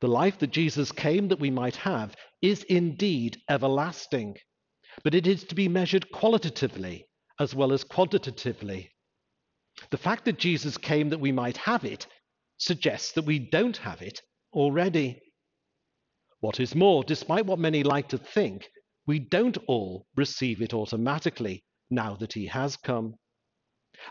The 0.00 0.08
life 0.08 0.38
that 0.38 0.50
Jesus 0.50 0.92
came 0.92 1.28
that 1.28 1.40
we 1.40 1.50
might 1.50 1.76
have 1.76 2.14
is 2.42 2.62
indeed 2.64 3.38
everlasting, 3.48 4.36
but 5.02 5.14
it 5.14 5.26
is 5.26 5.44
to 5.44 5.54
be 5.54 5.68
measured 5.68 6.10
qualitatively 6.12 7.06
as 7.40 7.54
well 7.54 7.72
as 7.72 7.84
quantitatively. 7.84 8.90
The 9.90 9.98
fact 9.98 10.24
that 10.24 10.38
Jesus 10.38 10.76
came 10.76 11.10
that 11.10 11.20
we 11.20 11.32
might 11.32 11.56
have 11.58 11.84
it 11.84 12.06
suggests 12.58 13.12
that 13.12 13.24
we 13.24 13.38
don't 13.38 13.76
have 13.78 14.02
it 14.02 14.20
already. 14.52 15.20
What 16.40 16.60
is 16.60 16.74
more, 16.74 17.04
despite 17.04 17.46
what 17.46 17.58
many 17.58 17.82
like 17.82 18.08
to 18.08 18.18
think, 18.18 18.68
we 19.06 19.18
don't 19.18 19.58
all 19.66 20.06
receive 20.16 20.62
it 20.62 20.74
automatically 20.74 21.64
now 21.90 22.16
that 22.16 22.32
he 22.32 22.46
has 22.46 22.76
come. 22.76 23.14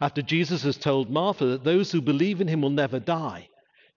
After 0.01 0.21
Jesus 0.21 0.63
has 0.63 0.77
told 0.77 1.09
Martha 1.09 1.45
that 1.45 1.63
those 1.63 1.91
who 1.91 2.01
believe 2.01 2.41
in 2.41 2.47
him 2.47 2.61
will 2.61 2.69
never 2.69 2.99
die, 2.99 3.49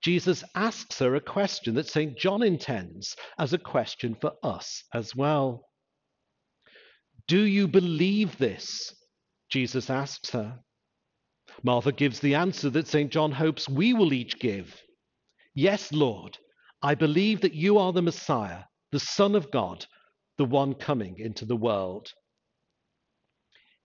Jesus 0.02 0.44
asks 0.54 0.98
her 1.00 1.16
a 1.16 1.20
question 1.20 1.74
that 1.74 1.88
St. 1.88 2.16
John 2.16 2.42
intends 2.42 3.16
as 3.38 3.52
a 3.52 3.58
question 3.58 4.14
for 4.20 4.32
us 4.42 4.84
as 4.94 5.14
well. 5.16 5.68
Do 7.26 7.42
you 7.42 7.66
believe 7.68 8.38
this? 8.38 8.94
Jesus 9.50 9.90
asks 9.90 10.30
her. 10.30 10.60
Martha 11.62 11.92
gives 11.92 12.20
the 12.20 12.34
answer 12.34 12.70
that 12.70 12.86
St. 12.86 13.10
John 13.10 13.32
hopes 13.32 13.68
we 13.68 13.92
will 13.92 14.12
each 14.12 14.38
give 14.38 14.80
Yes, 15.54 15.92
Lord, 15.92 16.38
I 16.82 16.94
believe 16.94 17.40
that 17.40 17.54
you 17.54 17.78
are 17.78 17.92
the 17.92 18.02
Messiah, 18.02 18.62
the 18.92 19.00
Son 19.00 19.34
of 19.34 19.50
God, 19.50 19.84
the 20.36 20.44
one 20.44 20.74
coming 20.74 21.18
into 21.18 21.44
the 21.44 21.56
world. 21.56 22.12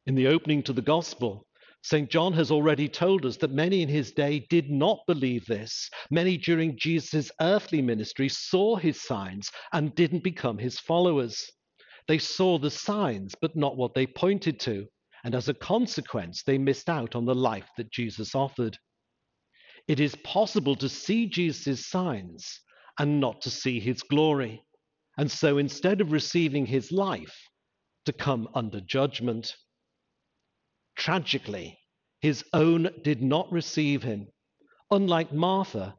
In 0.05 0.13
the 0.13 0.27
opening 0.27 0.61
to 0.63 0.73
the 0.73 0.83
Gospel, 0.83 1.47
St. 1.83 2.09
John 2.09 2.33
has 2.33 2.49
already 2.49 2.89
told 2.89 3.25
us 3.25 3.37
that 3.37 3.51
many 3.51 3.81
in 3.81 3.89
his 3.89 4.11
day 4.11 4.45
did 4.49 4.69
not 4.69 4.99
believe 5.05 5.45
this. 5.45 5.89
Many 6.09 6.37
during 6.37 6.77
Jesus' 6.77 7.31
earthly 7.39 7.81
ministry 7.81 8.29
saw 8.29 8.75
his 8.75 9.01
signs 9.01 9.51
and 9.71 9.93
didn't 9.95 10.23
become 10.23 10.57
his 10.57 10.79
followers. 10.79 11.43
They 12.07 12.17
saw 12.17 12.57
the 12.57 12.71
signs, 12.71 13.35
but 13.39 13.55
not 13.55 13.77
what 13.77 13.93
they 13.93 14.07
pointed 14.07 14.59
to 14.61 14.87
and 15.23 15.35
as 15.35 15.47
a 15.47 15.53
consequence, 15.53 16.43
they 16.43 16.57
missed 16.57 16.89
out 16.89 17.15
on 17.15 17.25
the 17.25 17.35
life 17.35 17.69
that 17.77 17.91
Jesus 17.91 18.35
offered. 18.35 18.77
It 19.87 19.99
is 19.99 20.15
possible 20.23 20.75
to 20.75 20.89
see 20.89 21.27
Jesus' 21.27 21.87
signs 21.87 22.59
and 22.99 23.19
not 23.19 23.41
to 23.41 23.49
see 23.49 23.79
his 23.79 24.01
glory, 24.01 24.63
and 25.17 25.31
so 25.31 25.57
instead 25.57 26.01
of 26.01 26.11
receiving 26.11 26.65
his 26.65 26.91
life, 26.91 27.35
to 28.05 28.11
come 28.11 28.49
under 28.53 28.81
judgment. 28.81 29.55
Tragically, 30.97 31.79
his 32.23 32.45
own 32.53 32.89
did 33.03 33.21
not 33.21 33.51
receive 33.51 34.01
him. 34.01 34.27
Unlike 34.89 35.33
Martha, 35.33 35.95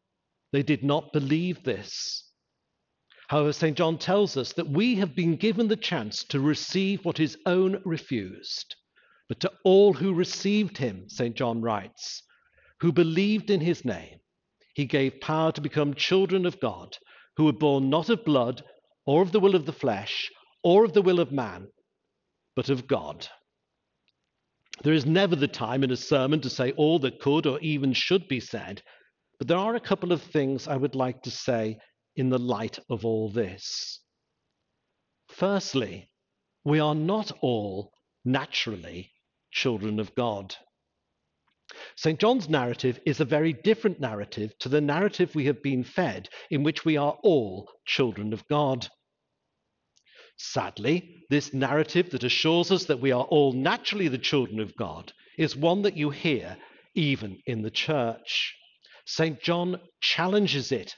they 0.53 0.63
did 0.63 0.83
not 0.83 1.13
believe 1.13 1.63
this. 1.63 2.33
However, 3.29 3.53
St. 3.53 3.77
John 3.77 3.99
tells 3.99 4.39
us 4.39 4.55
that 4.55 4.71
we 4.71 4.95
have 4.95 5.15
been 5.15 5.37
given 5.37 5.69
the 5.69 5.77
chance 5.77 6.25
to 6.31 6.41
receive 6.41 7.05
what 7.05 7.19
his 7.19 7.37
own 7.45 7.83
refused. 7.85 8.75
But 9.29 9.41
to 9.41 9.53
all 9.67 9.93
who 9.93 10.15
received 10.15 10.79
him, 10.79 11.11
St. 11.11 11.37
John 11.37 11.61
writes, 11.61 12.23
who 12.81 12.91
believed 12.91 13.51
in 13.51 13.61
his 13.61 13.85
name, 13.85 14.19
he 14.75 14.87
gave 14.87 15.21
power 15.21 15.53
to 15.53 15.61
become 15.61 15.93
children 15.93 16.47
of 16.47 16.59
God, 16.59 16.97
who 17.37 17.45
were 17.45 17.53
born 17.53 17.91
not 17.91 18.09
of 18.09 18.25
blood, 18.25 18.65
or 19.05 19.21
of 19.21 19.33
the 19.33 19.41
will 19.41 19.55
of 19.55 19.67
the 19.67 19.75
flesh, 19.75 20.31
or 20.63 20.87
of 20.87 20.95
the 20.95 21.03
will 21.03 21.21
of 21.21 21.33
man, 21.33 21.69
but 22.57 22.71
of 22.71 22.87
God. 22.87 23.29
There 24.83 24.93
is 24.93 25.07
never 25.07 25.37
the 25.37 25.49
time 25.49 25.85
in 25.85 25.91
a 25.91 25.97
sermon 25.97 26.41
to 26.41 26.51
say 26.51 26.73
all 26.73 26.99
that 27.01 27.21
could 27.21 27.47
or 27.47 27.61
even 27.61 27.93
should 27.93 28.27
be 28.29 28.41
said, 28.41 28.83
but 29.39 29.49
there 29.49 29.59
are 29.59 29.75
a 29.75 29.81
couple 29.81 30.13
of 30.13 30.23
things 30.23 30.67
I 30.67 30.77
would 30.77 30.95
like 30.95 31.23
to 31.23 31.31
say 31.31 31.79
in 32.17 32.29
the 32.29 32.39
light 32.39 32.79
of 32.91 33.05
all 33.05 33.31
this. 33.31 34.01
Firstly, 35.29 36.09
we 36.65 36.81
are 36.81 36.95
not 36.95 37.33
all 37.41 37.93
naturally 38.25 39.13
children 39.51 40.01
of 40.01 40.15
God. 40.15 40.57
St. 41.97 42.21
John's 42.21 42.49
narrative 42.49 43.01
is 43.07 43.21
a 43.21 43.25
very 43.25 43.53
different 43.53 44.01
narrative 44.01 44.57
to 44.59 44.69
the 44.69 44.81
narrative 44.81 45.35
we 45.35 45.47
have 45.47 45.63
been 45.63 45.83
fed, 45.83 46.29
in 46.51 46.63
which 46.63 46.85
we 46.85 46.97
are 46.97 47.19
all 47.23 47.71
children 47.87 48.33
of 48.33 48.47
God. 48.49 48.89
Sadly, 50.37 51.25
this 51.31 51.55
narrative 51.55 52.11
that 52.11 52.25
assures 52.25 52.71
us 52.71 52.85
that 52.87 53.01
we 53.01 53.13
are 53.13 53.25
all 53.25 53.53
naturally 53.53 54.09
the 54.09 54.19
children 54.19 54.61
of 54.61 54.77
God 54.77 55.13
is 55.39 55.57
one 55.57 55.83
that 55.83 55.97
you 55.97 56.11
hear 56.11 56.57
even 56.95 57.41
in 57.47 57.63
the 57.63 57.71
church. 57.71 58.55
St. 59.07 59.41
John 59.41 59.81
challenges 60.01 60.73
it 60.73 60.95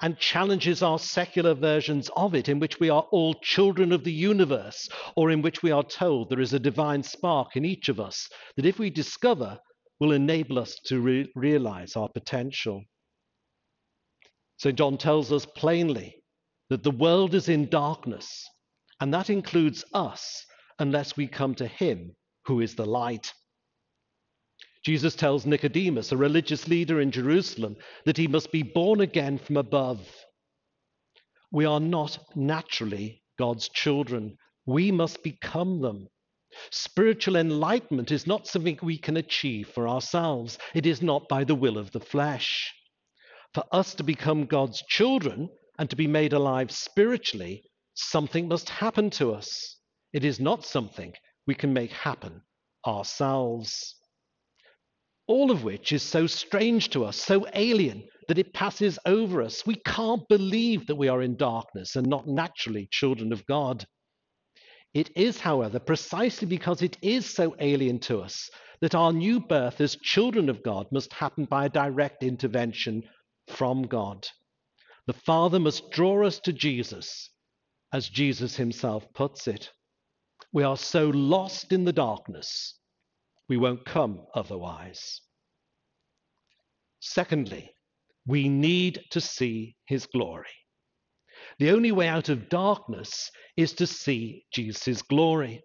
and 0.00 0.18
challenges 0.18 0.82
our 0.82 0.98
secular 0.98 1.54
versions 1.54 2.08
of 2.16 2.34
it, 2.34 2.48
in 2.48 2.60
which 2.60 2.78
we 2.78 2.88
are 2.88 3.06
all 3.10 3.34
children 3.42 3.92
of 3.92 4.04
the 4.04 4.12
universe, 4.12 4.88
or 5.16 5.30
in 5.30 5.42
which 5.42 5.62
we 5.62 5.70
are 5.70 5.82
told 5.82 6.28
there 6.28 6.40
is 6.40 6.52
a 6.52 6.58
divine 6.58 7.02
spark 7.02 7.56
in 7.56 7.64
each 7.64 7.88
of 7.88 7.98
us 7.98 8.28
that, 8.56 8.66
if 8.66 8.78
we 8.78 8.90
discover, 8.90 9.58
will 9.98 10.12
enable 10.12 10.58
us 10.58 10.76
to 10.84 11.00
re- 11.00 11.30
realize 11.34 11.96
our 11.96 12.08
potential. 12.08 12.84
St. 14.58 14.76
John 14.76 14.98
tells 14.98 15.32
us 15.32 15.46
plainly 15.46 16.22
that 16.68 16.84
the 16.84 16.90
world 16.90 17.34
is 17.34 17.48
in 17.48 17.68
darkness, 17.68 18.48
and 19.00 19.14
that 19.14 19.30
includes 19.30 19.84
us 19.94 20.44
unless 20.78 21.16
we 21.16 21.26
come 21.26 21.54
to 21.56 21.66
Him 21.66 22.14
who 22.46 22.60
is 22.60 22.74
the 22.74 22.86
light. 22.86 23.32
Jesus 24.84 25.14
tells 25.14 25.44
Nicodemus, 25.44 26.12
a 26.12 26.16
religious 26.16 26.66
leader 26.66 27.00
in 27.00 27.10
Jerusalem, 27.10 27.76
that 28.06 28.16
he 28.16 28.26
must 28.26 28.50
be 28.50 28.62
born 28.62 29.00
again 29.00 29.36
from 29.36 29.56
above. 29.56 30.00
We 31.52 31.66
are 31.66 31.80
not 31.80 32.18
naturally 32.34 33.22
God's 33.38 33.68
children. 33.68 34.38
We 34.66 34.90
must 34.90 35.22
become 35.22 35.80
them. 35.82 36.08
Spiritual 36.70 37.36
enlightenment 37.36 38.10
is 38.10 38.26
not 38.26 38.46
something 38.46 38.78
we 38.80 38.96
can 38.96 39.18
achieve 39.18 39.68
for 39.68 39.86
ourselves, 39.86 40.58
it 40.74 40.86
is 40.86 41.02
not 41.02 41.28
by 41.28 41.44
the 41.44 41.54
will 41.54 41.76
of 41.76 41.90
the 41.90 42.00
flesh. 42.00 42.72
For 43.52 43.64
us 43.72 43.94
to 43.96 44.02
become 44.02 44.46
God's 44.46 44.82
children 44.88 45.50
and 45.78 45.90
to 45.90 45.96
be 45.96 46.06
made 46.06 46.32
alive 46.32 46.70
spiritually, 46.70 47.62
something 47.98 48.48
must 48.48 48.68
happen 48.68 49.10
to 49.10 49.32
us. 49.34 49.76
It 50.12 50.24
is 50.24 50.40
not 50.40 50.64
something 50.64 51.12
we 51.46 51.54
can 51.54 51.72
make 51.72 51.92
happen 51.92 52.42
ourselves 52.86 53.96
all 55.28 55.50
of 55.50 55.62
which 55.62 55.92
is 55.92 56.02
so 56.02 56.26
strange 56.26 56.88
to 56.90 57.04
us, 57.04 57.16
so 57.16 57.46
alien, 57.54 58.02
that 58.28 58.38
it 58.38 58.54
passes 58.54 58.98
over 59.04 59.42
us. 59.42 59.64
We 59.66 59.76
can't 59.76 60.26
believe 60.28 60.86
that 60.86 60.96
we 60.96 61.08
are 61.08 61.22
in 61.22 61.36
darkness 61.36 61.96
and 61.96 62.06
not 62.06 62.26
naturally 62.26 62.88
children 62.90 63.32
of 63.32 63.46
God. 63.46 63.84
It 64.94 65.10
is, 65.16 65.38
however, 65.38 65.78
precisely 65.78 66.48
because 66.48 66.80
it 66.82 66.96
is 67.02 67.26
so 67.26 67.54
alien 67.60 68.00
to 68.00 68.20
us 68.20 68.50
that 68.80 68.94
our 68.94 69.12
new 69.12 69.38
birth 69.38 69.80
as 69.82 69.96
children 69.96 70.48
of 70.48 70.62
God 70.62 70.86
must 70.90 71.12
happen 71.12 71.44
by 71.44 71.66
a 71.66 71.70
direct 71.70 72.22
intervention 72.22 73.02
from 73.48 73.82
God. 73.82 74.26
The 75.06 75.12
Father 75.12 75.58
must 75.58 75.90
draw 75.90 76.26
us 76.26 76.40
to 76.40 76.54
Jesus, 76.54 77.30
as 77.92 78.08
Jesus 78.08 78.56
himself 78.56 79.06
puts 79.14 79.48
it. 79.48 79.70
We 80.52 80.62
are 80.62 80.76
so 80.76 81.08
lost 81.10 81.72
in 81.72 81.84
the 81.84 81.92
darkness 81.92 82.78
we 83.48 83.56
won't 83.56 83.84
come 83.84 84.26
otherwise. 84.34 85.22
Secondly, 87.00 87.70
we 88.26 88.48
need 88.48 89.00
to 89.10 89.20
see 89.20 89.76
his 89.86 90.06
glory. 90.06 90.46
The 91.58 91.70
only 91.70 91.92
way 91.92 92.08
out 92.08 92.28
of 92.28 92.48
darkness 92.48 93.30
is 93.56 93.72
to 93.74 93.86
see 93.86 94.44
Jesus' 94.52 95.02
glory, 95.02 95.62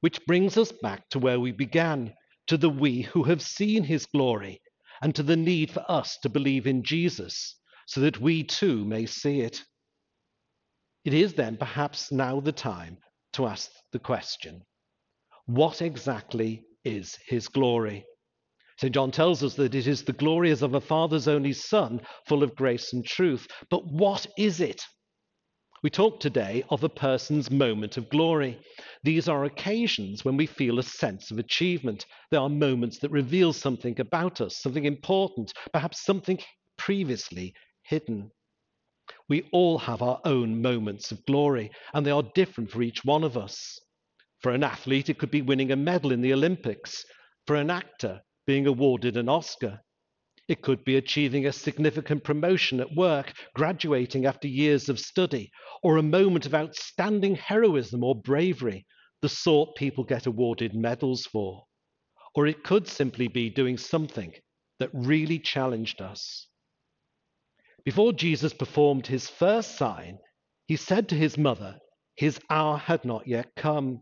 which 0.00 0.24
brings 0.26 0.58
us 0.58 0.70
back 0.70 1.08
to 1.10 1.18
where 1.18 1.40
we 1.40 1.52
began, 1.52 2.12
to 2.48 2.58
the 2.58 2.68
we 2.68 3.02
who 3.02 3.22
have 3.24 3.40
seen 3.40 3.84
his 3.84 4.04
glory, 4.06 4.60
and 5.00 5.14
to 5.14 5.22
the 5.22 5.36
need 5.36 5.70
for 5.70 5.84
us 5.88 6.18
to 6.22 6.28
believe 6.28 6.66
in 6.66 6.82
Jesus 6.82 7.56
so 7.86 8.00
that 8.00 8.20
we 8.20 8.42
too 8.44 8.84
may 8.84 9.06
see 9.06 9.40
it. 9.40 9.64
It 11.04 11.14
is 11.14 11.34
then 11.34 11.56
perhaps 11.56 12.10
now 12.10 12.40
the 12.40 12.52
time 12.52 12.98
to 13.34 13.46
ask 13.46 13.70
the 13.92 13.98
question 13.98 14.62
what 15.46 15.82
exactly 15.82 16.64
is 16.84 17.18
his 17.26 17.48
glory? 17.48 18.06
St. 18.78 18.94
John 18.94 19.10
tells 19.10 19.42
us 19.42 19.54
that 19.54 19.74
it 19.74 19.86
is 19.86 20.02
the 20.02 20.12
glory 20.12 20.50
as 20.50 20.62
of 20.62 20.74
a 20.74 20.80
father's 20.80 21.28
only 21.28 21.52
son, 21.52 22.00
full 22.26 22.42
of 22.42 22.56
grace 22.56 22.92
and 22.92 23.04
truth. 23.04 23.46
But 23.70 23.86
what 23.86 24.26
is 24.38 24.60
it? 24.60 24.82
We 25.82 25.90
talk 25.90 26.18
today 26.18 26.64
of 26.70 26.82
a 26.82 26.88
person's 26.88 27.50
moment 27.50 27.98
of 27.98 28.08
glory. 28.08 28.58
These 29.02 29.28
are 29.28 29.44
occasions 29.44 30.24
when 30.24 30.36
we 30.38 30.46
feel 30.46 30.78
a 30.78 30.82
sense 30.82 31.30
of 31.30 31.38
achievement. 31.38 32.06
They 32.30 32.38
are 32.38 32.48
moments 32.48 32.98
that 33.00 33.10
reveal 33.10 33.52
something 33.52 34.00
about 34.00 34.40
us, 34.40 34.62
something 34.62 34.86
important, 34.86 35.52
perhaps 35.74 36.02
something 36.02 36.38
previously 36.78 37.52
hidden. 37.82 38.30
We 39.28 39.48
all 39.52 39.78
have 39.78 40.02
our 40.02 40.20
own 40.24 40.60
moments 40.60 41.10
of 41.10 41.24
glory, 41.26 41.70
and 41.92 42.04
they 42.04 42.10
are 42.10 42.30
different 42.34 42.70
for 42.70 42.82
each 42.82 43.04
one 43.04 43.24
of 43.24 43.36
us. 43.36 43.78
For 44.42 44.52
an 44.52 44.62
athlete, 44.62 45.08
it 45.08 45.18
could 45.18 45.30
be 45.30 45.42
winning 45.42 45.72
a 45.72 45.76
medal 45.76 46.12
in 46.12 46.20
the 46.20 46.32
Olympics. 46.32 47.04
For 47.46 47.56
an 47.56 47.70
actor, 47.70 48.20
being 48.46 48.66
awarded 48.66 49.16
an 49.16 49.28
Oscar. 49.28 49.80
It 50.46 50.60
could 50.60 50.84
be 50.84 50.96
achieving 50.96 51.46
a 51.46 51.52
significant 51.52 52.22
promotion 52.22 52.80
at 52.80 52.94
work, 52.94 53.32
graduating 53.54 54.26
after 54.26 54.46
years 54.46 54.90
of 54.90 55.00
study, 55.00 55.50
or 55.82 55.96
a 55.96 56.02
moment 56.02 56.44
of 56.44 56.54
outstanding 56.54 57.36
heroism 57.36 58.04
or 58.04 58.20
bravery, 58.20 58.84
the 59.22 59.28
sort 59.30 59.74
people 59.76 60.04
get 60.04 60.26
awarded 60.26 60.74
medals 60.74 61.24
for. 61.24 61.64
Or 62.34 62.46
it 62.46 62.62
could 62.62 62.86
simply 62.86 63.28
be 63.28 63.48
doing 63.48 63.78
something 63.78 64.34
that 64.80 64.90
really 64.92 65.38
challenged 65.38 66.02
us. 66.02 66.48
Before 67.84 68.14
Jesus 68.14 68.54
performed 68.54 69.06
his 69.06 69.28
first 69.28 69.76
sign, 69.76 70.18
he 70.66 70.76
said 70.76 71.08
to 71.10 71.14
his 71.14 71.36
mother, 71.36 71.78
His 72.16 72.40
hour 72.48 72.78
had 72.78 73.04
not 73.04 73.26
yet 73.26 73.54
come. 73.56 74.00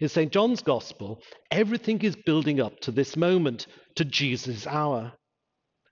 In 0.00 0.08
St. 0.08 0.32
John's 0.32 0.62
Gospel, 0.62 1.22
everything 1.52 2.00
is 2.02 2.16
building 2.16 2.60
up 2.60 2.80
to 2.80 2.90
this 2.90 3.16
moment, 3.16 3.68
to 3.94 4.04
Jesus' 4.04 4.66
hour. 4.66 5.12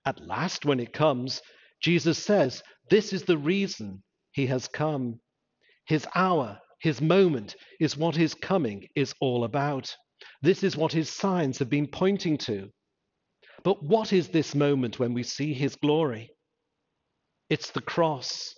At 0.05 0.19
last, 0.19 0.65
when 0.65 0.81
it 0.81 0.91
comes, 0.91 1.41
Jesus 1.81 2.17
says, 2.17 2.61
This 2.89 3.13
is 3.13 3.23
the 3.23 3.37
reason 3.37 4.03
he 4.33 4.47
has 4.47 4.67
come. 4.67 5.21
His 5.85 6.05
hour, 6.13 6.59
his 6.81 6.99
moment, 6.99 7.55
is 7.79 7.95
what 7.95 8.15
his 8.17 8.33
coming 8.33 8.87
is 8.95 9.13
all 9.21 9.45
about. 9.45 9.95
This 10.41 10.61
is 10.61 10.75
what 10.75 10.91
his 10.91 11.09
signs 11.09 11.59
have 11.59 11.69
been 11.69 11.87
pointing 11.87 12.37
to. 12.39 12.69
But 13.63 13.81
what 13.81 14.11
is 14.11 14.29
this 14.29 14.53
moment 14.55 14.99
when 14.99 15.13
we 15.13 15.23
see 15.23 15.53
his 15.53 15.75
glory? 15.77 16.31
It's 17.51 17.69
the 17.69 17.81
cross. 17.81 18.55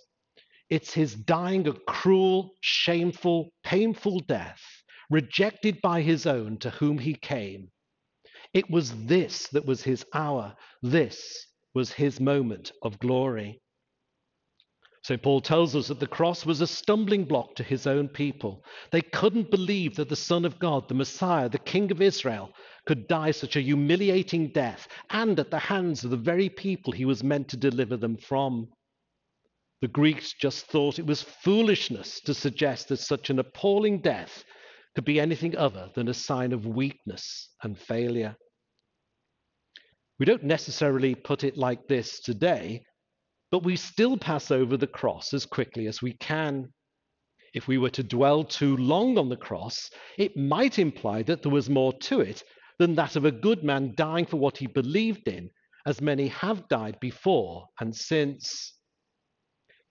It's 0.70 0.94
his 0.94 1.14
dying 1.14 1.68
a 1.68 1.72
cruel, 1.72 2.52
shameful, 2.62 3.50
painful 3.64 4.20
death, 4.20 4.62
rejected 5.10 5.82
by 5.82 6.00
his 6.00 6.26
own 6.26 6.58
to 6.60 6.70
whom 6.70 6.98
he 6.98 7.14
came, 7.14 7.70
it 8.54 8.70
was 8.70 9.06
this 9.06 9.48
that 9.48 9.66
was 9.66 9.82
his 9.82 10.06
hour. 10.14 10.54
This 10.80 11.46
was 11.74 11.92
his 11.92 12.20
moment 12.20 12.70
of 12.82 13.00
glory. 13.00 13.60
So 15.02 15.16
Paul 15.16 15.40
tells 15.40 15.74
us 15.74 15.88
that 15.88 15.98
the 15.98 16.06
cross 16.06 16.46
was 16.46 16.60
a 16.60 16.66
stumbling 16.66 17.24
block 17.24 17.56
to 17.56 17.64
his 17.64 17.86
own 17.86 18.08
people. 18.08 18.64
They 18.92 19.02
couldn't 19.02 19.50
believe 19.50 19.96
that 19.96 20.08
the 20.08 20.16
Son 20.16 20.44
of 20.44 20.60
God, 20.60 20.88
the 20.88 20.94
Messiah, 20.94 21.48
the 21.48 21.58
King 21.58 21.90
of 21.90 22.00
Israel, 22.00 22.52
could 22.86 23.08
die 23.08 23.32
such 23.32 23.56
a 23.56 23.60
humiliating 23.60 24.52
death 24.52 24.86
and 25.10 25.38
at 25.40 25.50
the 25.50 25.58
hands 25.58 26.04
of 26.04 26.10
the 26.10 26.16
very 26.16 26.48
people 26.48 26.92
he 26.92 27.04
was 27.04 27.24
meant 27.24 27.48
to 27.48 27.56
deliver 27.56 27.96
them 27.96 28.16
from. 28.16 28.68
The 29.84 29.88
Greeks 29.88 30.32
just 30.32 30.64
thought 30.64 30.98
it 30.98 31.04
was 31.04 31.20
foolishness 31.20 32.18
to 32.22 32.32
suggest 32.32 32.88
that 32.88 33.00
such 33.00 33.28
an 33.28 33.38
appalling 33.38 34.00
death 34.00 34.42
could 34.94 35.04
be 35.04 35.20
anything 35.20 35.54
other 35.58 35.90
than 35.94 36.08
a 36.08 36.14
sign 36.14 36.54
of 36.54 36.64
weakness 36.64 37.50
and 37.62 37.78
failure. 37.78 38.34
We 40.18 40.24
don't 40.24 40.44
necessarily 40.44 41.14
put 41.14 41.44
it 41.44 41.58
like 41.58 41.86
this 41.86 42.20
today, 42.20 42.86
but 43.50 43.62
we 43.62 43.76
still 43.76 44.16
pass 44.16 44.50
over 44.50 44.78
the 44.78 44.86
cross 44.86 45.34
as 45.34 45.44
quickly 45.44 45.86
as 45.86 46.00
we 46.00 46.14
can. 46.14 46.72
If 47.52 47.68
we 47.68 47.76
were 47.76 47.90
to 47.90 48.02
dwell 48.02 48.42
too 48.42 48.78
long 48.78 49.18
on 49.18 49.28
the 49.28 49.36
cross, 49.36 49.90
it 50.16 50.34
might 50.34 50.78
imply 50.78 51.24
that 51.24 51.42
there 51.42 51.52
was 51.52 51.68
more 51.68 51.92
to 52.04 52.22
it 52.22 52.42
than 52.78 52.94
that 52.94 53.16
of 53.16 53.26
a 53.26 53.30
good 53.30 53.62
man 53.62 53.92
dying 53.94 54.24
for 54.24 54.38
what 54.38 54.56
he 54.56 54.66
believed 54.66 55.28
in, 55.28 55.50
as 55.84 56.00
many 56.00 56.28
have 56.28 56.68
died 56.68 56.98
before 57.00 57.66
and 57.80 57.94
since. 57.94 58.70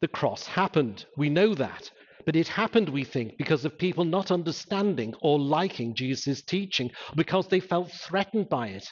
The 0.04 0.10
cross 0.10 0.46
happened, 0.46 1.06
we 1.16 1.30
know 1.30 1.56
that, 1.56 1.90
but 2.26 2.36
it 2.36 2.50
happened, 2.50 2.90
we 2.90 3.06
think, 3.06 3.38
because 3.38 3.64
of 3.64 3.78
people 3.78 4.04
not 4.04 4.32
understanding 4.32 5.14
or 5.22 5.40
liking 5.40 5.96
Jesus' 5.96 6.42
teaching, 6.42 6.92
because 7.16 7.48
they 7.48 7.62
felt 7.62 7.90
threatened 7.90 8.50
by 8.50 8.68
it. 8.68 8.86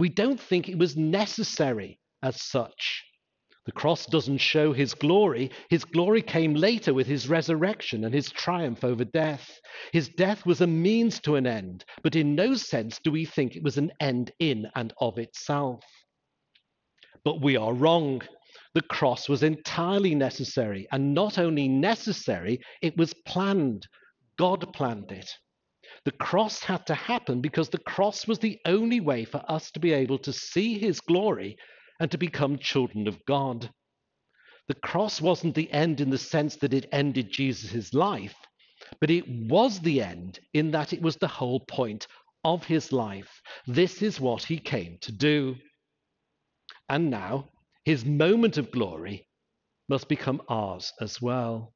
We 0.00 0.08
don't 0.08 0.40
think 0.40 0.68
it 0.68 0.76
was 0.76 0.96
necessary 0.96 2.00
as 2.24 2.42
such. 2.42 3.04
The 3.66 3.70
cross 3.70 4.04
doesn't 4.06 4.38
show 4.38 4.72
his 4.72 4.94
glory. 4.94 5.52
His 5.70 5.84
glory 5.84 6.22
came 6.22 6.54
later 6.54 6.92
with 6.92 7.06
his 7.06 7.28
resurrection 7.28 8.02
and 8.02 8.12
his 8.12 8.32
triumph 8.32 8.82
over 8.82 9.04
death. 9.04 9.60
His 9.92 10.08
death 10.08 10.44
was 10.44 10.60
a 10.60 10.66
means 10.66 11.20
to 11.20 11.36
an 11.36 11.46
end, 11.46 11.84
but 12.02 12.16
in 12.16 12.34
no 12.34 12.54
sense 12.54 12.98
do 13.04 13.12
we 13.12 13.26
think 13.26 13.54
it 13.54 13.62
was 13.62 13.78
an 13.78 13.92
end 14.00 14.32
in 14.40 14.66
and 14.74 14.92
of 15.00 15.18
itself. 15.18 15.84
But 17.24 17.42
we 17.42 17.56
are 17.56 17.72
wrong. 17.72 18.22
The 18.78 18.84
cross 18.84 19.28
was 19.28 19.42
entirely 19.42 20.14
necessary, 20.14 20.86
and 20.92 21.12
not 21.12 21.36
only 21.36 21.66
necessary, 21.66 22.60
it 22.80 22.96
was 22.96 23.12
planned. 23.26 23.88
God 24.36 24.72
planned 24.72 25.10
it. 25.10 25.28
The 26.04 26.12
cross 26.12 26.62
had 26.62 26.86
to 26.86 26.94
happen 26.94 27.40
because 27.40 27.68
the 27.70 27.80
cross 27.80 28.28
was 28.28 28.38
the 28.38 28.60
only 28.66 29.00
way 29.00 29.24
for 29.24 29.42
us 29.48 29.72
to 29.72 29.80
be 29.80 29.92
able 29.92 30.18
to 30.18 30.32
see 30.32 30.78
his 30.78 31.00
glory 31.00 31.56
and 31.98 32.08
to 32.12 32.18
become 32.18 32.56
children 32.56 33.08
of 33.08 33.18
God. 33.24 33.68
The 34.68 34.76
cross 34.76 35.20
wasn't 35.20 35.56
the 35.56 35.72
end 35.72 36.00
in 36.00 36.10
the 36.10 36.16
sense 36.16 36.54
that 36.58 36.72
it 36.72 36.88
ended 36.92 37.32
Jesus' 37.32 37.92
life, 37.92 38.36
but 39.00 39.10
it 39.10 39.28
was 39.28 39.80
the 39.80 40.00
end 40.00 40.38
in 40.54 40.70
that 40.70 40.92
it 40.92 41.02
was 41.02 41.16
the 41.16 41.26
whole 41.26 41.58
point 41.58 42.06
of 42.44 42.62
his 42.62 42.92
life. 42.92 43.42
This 43.66 44.02
is 44.02 44.20
what 44.20 44.44
he 44.44 44.60
came 44.60 44.98
to 45.00 45.10
do. 45.10 45.56
And 46.88 47.10
now, 47.10 47.48
his 47.88 48.04
moment 48.04 48.58
of 48.58 48.70
glory 48.70 49.26
must 49.88 50.10
become 50.10 50.42
ours 50.46 50.92
as 51.00 51.22
well. 51.22 51.72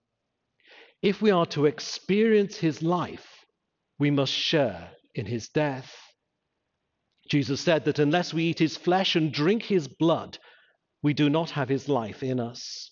If 1.00 1.22
we 1.22 1.30
are 1.30 1.46
to 1.46 1.64
experience 1.64 2.58
his 2.58 2.82
life, 2.82 3.26
we 3.98 4.10
must 4.10 4.30
share 4.30 4.90
in 5.14 5.24
his 5.24 5.48
death. 5.48 5.90
Jesus 7.30 7.62
said 7.62 7.86
that 7.86 7.98
unless 7.98 8.34
we 8.34 8.44
eat 8.44 8.58
his 8.58 8.76
flesh 8.76 9.16
and 9.16 9.32
drink 9.32 9.62
his 9.62 9.88
blood, 9.88 10.36
we 11.02 11.14
do 11.14 11.30
not 11.30 11.48
have 11.52 11.70
his 11.70 11.88
life 11.88 12.22
in 12.22 12.38
us. 12.40 12.90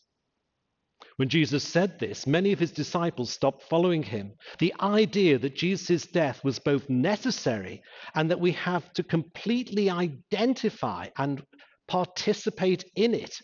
When 1.19 1.29
Jesus 1.29 1.63
said 1.63 1.99
this, 1.99 2.27
many 2.27 2.53
of 2.53 2.59
his 2.59 2.73
disciples 2.73 3.31
stopped 3.31 3.65
following 3.65 4.03
him. 4.03 4.33
The 4.61 4.73
idea 4.81 5.39
that 5.41 5.57
Jesus' 5.57 6.07
death 6.07 6.43
was 6.43 6.59
both 6.59 6.89
necessary 6.89 7.83
and 8.15 8.31
that 8.31 8.41
we 8.41 8.53
have 8.53 8.91
to 8.95 9.03
completely 9.03 9.91
identify 9.91 11.09
and 11.19 11.43
participate 11.91 12.85
in 12.95 13.15
it 13.15 13.35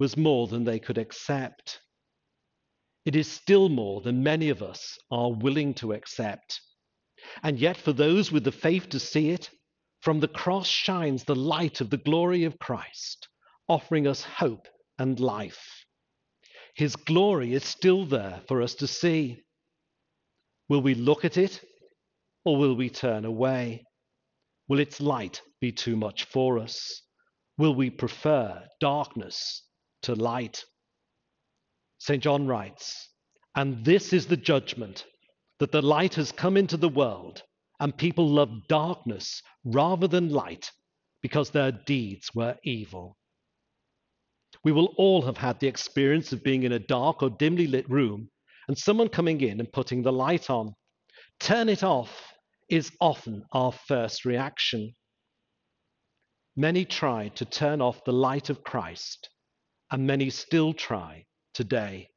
was 0.00 0.16
more 0.16 0.48
than 0.48 0.64
they 0.64 0.80
could 0.80 0.98
accept. 0.98 1.78
It 3.04 3.14
is 3.14 3.30
still 3.30 3.68
more 3.68 4.00
than 4.00 4.24
many 4.24 4.48
of 4.48 4.62
us 4.62 4.98
are 5.12 5.32
willing 5.32 5.74
to 5.74 5.92
accept. 5.92 6.60
And 7.44 7.58
yet, 7.58 7.76
for 7.76 7.92
those 7.92 8.32
with 8.32 8.42
the 8.42 8.52
faith 8.52 8.88
to 8.88 8.98
see 8.98 9.30
it, 9.30 9.48
from 10.00 10.18
the 10.18 10.28
cross 10.28 10.66
shines 10.66 11.22
the 11.22 11.36
light 11.36 11.80
of 11.80 11.90
the 11.90 11.96
glory 11.96 12.44
of 12.44 12.58
Christ, 12.58 13.28
offering 13.68 14.08
us 14.08 14.22
hope 14.22 14.66
and 14.98 15.18
life. 15.20 15.84
His 16.74 16.96
glory 16.96 17.54
is 17.54 17.64
still 17.64 18.04
there 18.06 18.40
for 18.48 18.60
us 18.60 18.74
to 18.76 18.88
see. 18.88 19.42
Will 20.68 20.82
we 20.82 20.94
look 20.94 21.24
at 21.24 21.36
it 21.36 21.60
or 22.44 22.56
will 22.56 22.74
we 22.74 22.90
turn 22.90 23.24
away? 23.24 23.84
Will 24.68 24.80
its 24.80 25.00
light 25.00 25.42
be 25.60 25.70
too 25.70 25.96
much 25.96 26.24
for 26.24 26.58
us? 26.58 27.02
Will 27.58 27.74
we 27.74 27.90
prefer 27.90 28.64
darkness 28.80 29.64
to 30.02 30.14
light? 30.14 30.64
St. 31.98 32.22
John 32.22 32.46
writes, 32.46 33.08
And 33.56 33.84
this 33.84 34.12
is 34.12 34.26
the 34.26 34.36
judgment 34.36 35.04
that 35.58 35.72
the 35.72 35.82
light 35.82 36.14
has 36.14 36.30
come 36.30 36.56
into 36.56 36.76
the 36.76 36.88
world, 36.88 37.42
and 37.80 37.96
people 37.96 38.28
love 38.28 38.68
darkness 38.68 39.42
rather 39.64 40.06
than 40.06 40.30
light 40.30 40.70
because 41.20 41.50
their 41.50 41.72
deeds 41.72 42.30
were 42.34 42.56
evil. 42.62 43.16
We 44.64 44.72
will 44.72 44.94
all 44.96 45.22
have 45.22 45.36
had 45.36 45.58
the 45.58 45.66
experience 45.66 46.32
of 46.32 46.44
being 46.44 46.62
in 46.62 46.72
a 46.72 46.78
dark 46.78 47.22
or 47.22 47.30
dimly 47.30 47.66
lit 47.66 47.88
room 47.90 48.30
and 48.68 48.78
someone 48.78 49.08
coming 49.08 49.40
in 49.40 49.60
and 49.60 49.72
putting 49.72 50.02
the 50.02 50.12
light 50.12 50.48
on. 50.48 50.74
Turn 51.40 51.68
it 51.68 51.82
off 51.82 52.32
is 52.68 52.92
often 53.00 53.44
our 53.52 53.72
first 53.72 54.24
reaction. 54.24 54.92
Many 56.60 56.84
tried 56.84 57.36
to 57.36 57.44
turn 57.44 57.80
off 57.80 58.02
the 58.02 58.12
light 58.12 58.50
of 58.50 58.64
Christ, 58.64 59.30
and 59.92 60.04
many 60.04 60.28
still 60.28 60.72
try 60.72 61.24
today. 61.54 62.08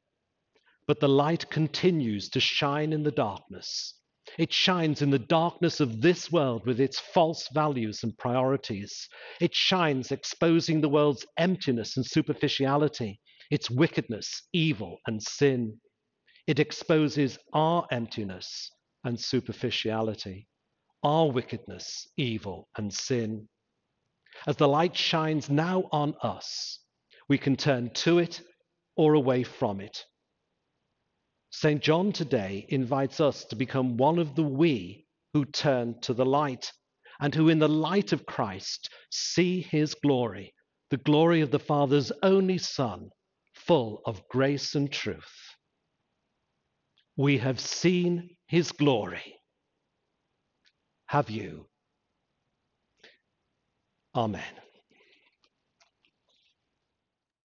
But 0.88 0.98
the 0.98 1.08
light 1.08 1.48
continues 1.48 2.28
to 2.30 2.40
shine 2.40 2.92
in 2.92 3.04
the 3.04 3.12
darkness. 3.12 3.94
It 4.40 4.52
shines 4.52 5.00
in 5.00 5.10
the 5.10 5.20
darkness 5.20 5.78
of 5.78 6.00
this 6.00 6.32
world 6.32 6.66
with 6.66 6.80
its 6.80 6.98
false 6.98 7.48
values 7.54 8.02
and 8.02 8.18
priorities. 8.18 9.08
It 9.40 9.54
shines 9.54 10.10
exposing 10.10 10.80
the 10.80 10.88
world's 10.88 11.24
emptiness 11.38 11.96
and 11.96 12.04
superficiality, 12.04 13.20
its 13.52 13.70
wickedness, 13.70 14.48
evil, 14.52 14.98
and 15.06 15.22
sin. 15.22 15.78
It 16.48 16.58
exposes 16.58 17.38
our 17.52 17.86
emptiness 17.92 18.72
and 19.04 19.20
superficiality, 19.20 20.48
our 21.04 21.30
wickedness, 21.30 22.08
evil, 22.16 22.68
and 22.76 22.92
sin. 22.92 23.48
As 24.46 24.56
the 24.56 24.68
light 24.68 24.96
shines 24.96 25.48
now 25.48 25.88
on 25.92 26.14
us, 26.22 26.80
we 27.28 27.38
can 27.38 27.56
turn 27.56 27.90
to 27.90 28.18
it 28.18 28.40
or 28.96 29.14
away 29.14 29.42
from 29.42 29.80
it. 29.80 30.04
St. 31.50 31.82
John 31.82 32.12
today 32.12 32.66
invites 32.68 33.20
us 33.20 33.44
to 33.46 33.56
become 33.56 33.96
one 33.96 34.18
of 34.18 34.34
the 34.34 34.42
we 34.42 35.06
who 35.32 35.44
turn 35.44 36.00
to 36.00 36.14
the 36.14 36.24
light 36.24 36.72
and 37.20 37.34
who, 37.34 37.48
in 37.48 37.58
the 37.58 37.68
light 37.68 38.12
of 38.12 38.26
Christ, 38.26 38.90
see 39.10 39.60
his 39.60 39.94
glory, 39.94 40.54
the 40.90 40.96
glory 40.96 41.40
of 41.40 41.50
the 41.50 41.58
Father's 41.58 42.10
only 42.22 42.58
Son, 42.58 43.10
full 43.54 44.02
of 44.06 44.26
grace 44.28 44.74
and 44.74 44.90
truth. 44.90 45.54
We 47.16 47.38
have 47.38 47.60
seen 47.60 48.36
his 48.46 48.72
glory. 48.72 49.36
Have 51.06 51.30
you? 51.30 51.68
Amen. 54.14 54.42